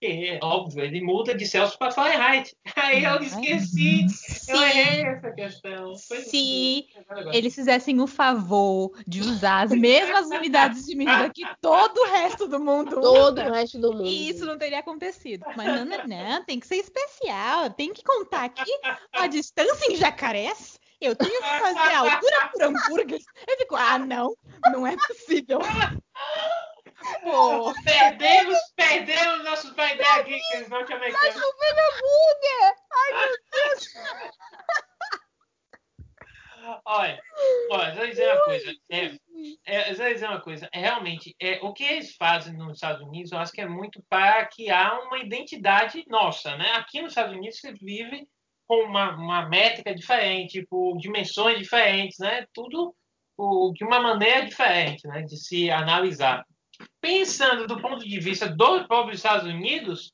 [0.05, 2.55] É óbvio, ele muda de Celsius para Fahrenheit.
[2.75, 5.95] Aí eu esqueci, se, eu errei essa questão.
[5.95, 6.87] Se
[7.31, 12.47] eles fizessem o favor de usar as mesmas unidades de medida que todo o resto
[12.47, 14.05] do mundo Todo usa, o resto do mundo.
[14.05, 15.45] E isso não teria acontecido.
[15.55, 17.69] Mas não, não, não, tem que ser especial.
[17.69, 18.71] Tem que contar aqui
[19.13, 20.79] a distância em jacarés.
[20.99, 23.19] Eu tenho que fazer a altura por hambúrguer.
[23.45, 24.33] Eu fico, ah, não,
[24.71, 25.59] não é possível.
[27.21, 31.35] Pô, perdemos, perdemos nossos painéis aqui, que eles não te americanos.
[31.35, 32.75] Tá chovendo hambúrguer!
[32.91, 33.83] Ai, meu Deus!
[36.85, 37.21] Olha,
[37.71, 38.73] olha, vou dizer uma coisa.
[38.89, 39.17] É,
[39.65, 40.69] é, vou dizer uma coisa.
[40.71, 44.01] É, realmente, é, o que eles fazem nos Estados Unidos, eu acho que é muito
[44.09, 46.71] para que há uma identidade nossa, né?
[46.75, 48.25] Aqui nos Estados Unidos você vive
[48.65, 52.45] com uma, uma métrica diferente, por dimensões diferentes, né?
[52.53, 52.95] Tudo
[53.35, 55.21] por, de uma maneira diferente, né?
[55.21, 56.45] De se analisar
[57.01, 60.11] pensando do ponto de vista dos próprios Estados Unidos,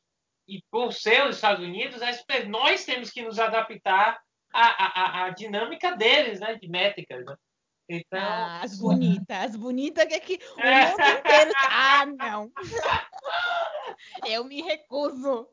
[0.47, 2.01] e por ser os Estados Unidos,
[2.47, 4.19] nós temos que nos adaptar
[4.51, 7.23] à, à, à dinâmica deles, né, de métricas.
[7.23, 7.35] Né?
[7.87, 10.91] Então, ah, as bonitas, as bonitas que, que o é.
[10.91, 11.51] mundo inteiro.
[11.55, 12.51] Ah, não!
[14.27, 15.47] Eu me recuso.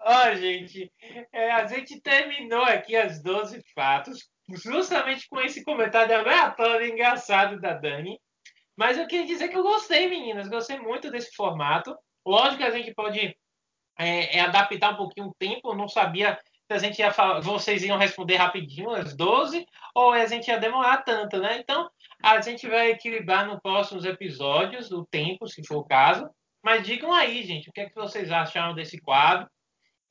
[0.00, 0.92] Ó, oh, gente,
[1.32, 7.72] é, a gente terminou aqui as 12 fatos, justamente com esse comentário aleatório engraçado da
[7.72, 8.20] Dani.
[8.78, 10.48] Mas eu queria dizer que eu gostei, meninas.
[10.48, 11.98] Gostei muito desse formato.
[12.24, 13.36] Lógico que a gente pode
[13.98, 15.70] é, é adaptar um pouquinho o tempo.
[15.70, 16.38] Eu não sabia
[16.70, 20.60] se a gente ia falar, vocês iam responder rapidinho, às 12, ou a gente ia
[20.60, 21.58] demorar tanto, né?
[21.58, 21.90] Então,
[22.22, 26.30] a gente vai equilibrar nos próximos episódios o tempo, se for o caso.
[26.62, 29.50] Mas digam aí, gente, o que, é que vocês acharam desse quadro?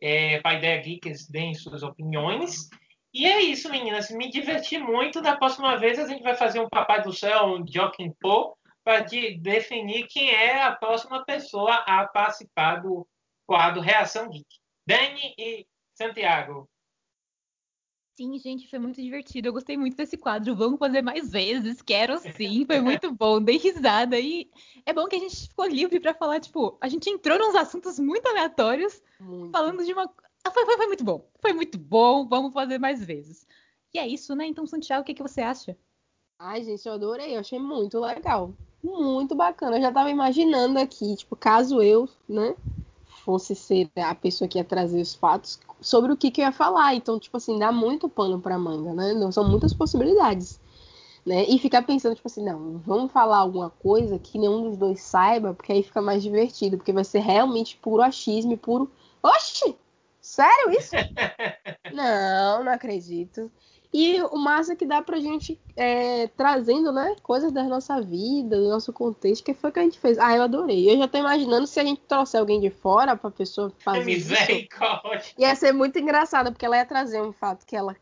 [0.02, 2.68] É, para a Ideia Geeks, deem suas opiniões.
[3.14, 4.10] E é isso, meninas.
[4.12, 5.22] Me diverti muito.
[5.22, 8.54] Da próxima vez a gente vai fazer um Papai do Céu, um Joaquim Poe,
[8.84, 13.08] para de definir quem é a próxima pessoa a participar do
[13.46, 14.46] quadro Reação Geek.
[14.86, 16.70] Dani e Santiago.
[18.18, 19.48] Sim, gente, foi muito divertido.
[19.48, 20.56] Eu gostei muito desse quadro.
[20.56, 21.84] Vamos fazer mais vezes.
[21.84, 22.66] Quero sim.
[22.66, 23.40] Foi muito bom.
[23.40, 24.20] Dei risada.
[24.20, 24.50] E
[24.88, 26.40] é bom que a gente ficou livre para falar.
[26.40, 29.52] Tipo, a gente entrou nos assuntos muito aleatórios, muito.
[29.52, 30.12] falando de uma.
[30.44, 31.30] Ah, foi, foi, foi, muito bom.
[31.42, 32.28] Foi muito bom.
[32.28, 33.48] Vamos fazer mais vezes.
[33.94, 34.46] E é isso, né?
[34.46, 35.78] Então, Santiago, o que, que você acha?
[36.40, 37.36] Ai, gente, eu adorei.
[37.36, 38.54] Eu achei muito legal
[38.84, 39.78] muito bacana.
[39.78, 42.56] Eu já tava imaginando aqui, tipo, caso eu, né,
[43.26, 46.52] fosse ser a pessoa que ia trazer os fatos, sobre o que, que eu ia
[46.52, 46.96] falar.
[46.96, 49.14] Então, tipo assim, dá muito pano pra manga, né?
[49.14, 50.60] Não são muitas possibilidades.
[51.26, 51.44] Né?
[51.50, 55.54] E ficar pensando, tipo assim, não, vamos falar alguma coisa que nenhum dos dois saiba,
[55.54, 58.90] porque aí fica mais divertido, porque vai ser realmente puro achismo e puro.
[59.22, 59.76] Oxi!
[60.28, 60.92] Sério isso?
[61.94, 63.50] não, não acredito.
[63.94, 68.58] E o massa é que dá pra gente é, trazendo, né, coisas da nossa vida,
[68.58, 70.20] do nosso contexto, que foi que a gente fez.
[70.20, 70.92] Ah, eu adorei.
[70.92, 75.20] Eu já tô imaginando se a gente trouxer alguém de fora pra pessoa fazer Misericórdia.
[75.20, 77.96] Isso, ia ser muito engraçado, porque ela ia trazer um fato que ela.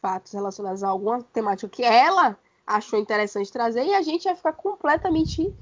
[0.00, 4.54] fatos relacionados a alguma temática que ela achou interessante trazer, e a gente ia ficar
[4.54, 5.54] completamente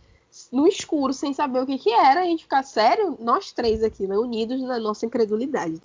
[0.52, 4.06] no escuro, sem saber o que que era, a gente ficar sério, nós três aqui,
[4.06, 5.80] né, unidos na nossa incredulidade.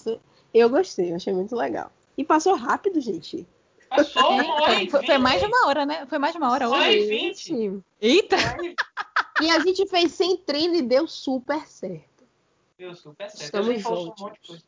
[0.53, 1.91] Eu gostei, eu achei muito legal.
[2.17, 3.47] E passou rápido, gente.
[3.89, 6.05] Passou e foi, foi mais de uma hora, né?
[6.07, 6.83] Foi mais de uma hora hoje.
[6.83, 7.83] Foi 20.
[8.01, 8.35] Eita!
[9.41, 12.23] E a gente fez sem treino e deu super certo.
[12.77, 13.43] Deu super certo.
[13.43, 14.63] Estamos juntos.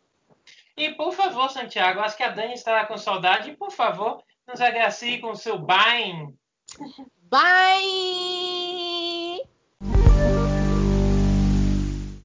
[0.77, 3.51] E por favor, Santiago, acho que a Dani está com saudade.
[3.51, 6.27] E por favor, nos agracie com o seu bye.
[7.29, 8.74] Bye!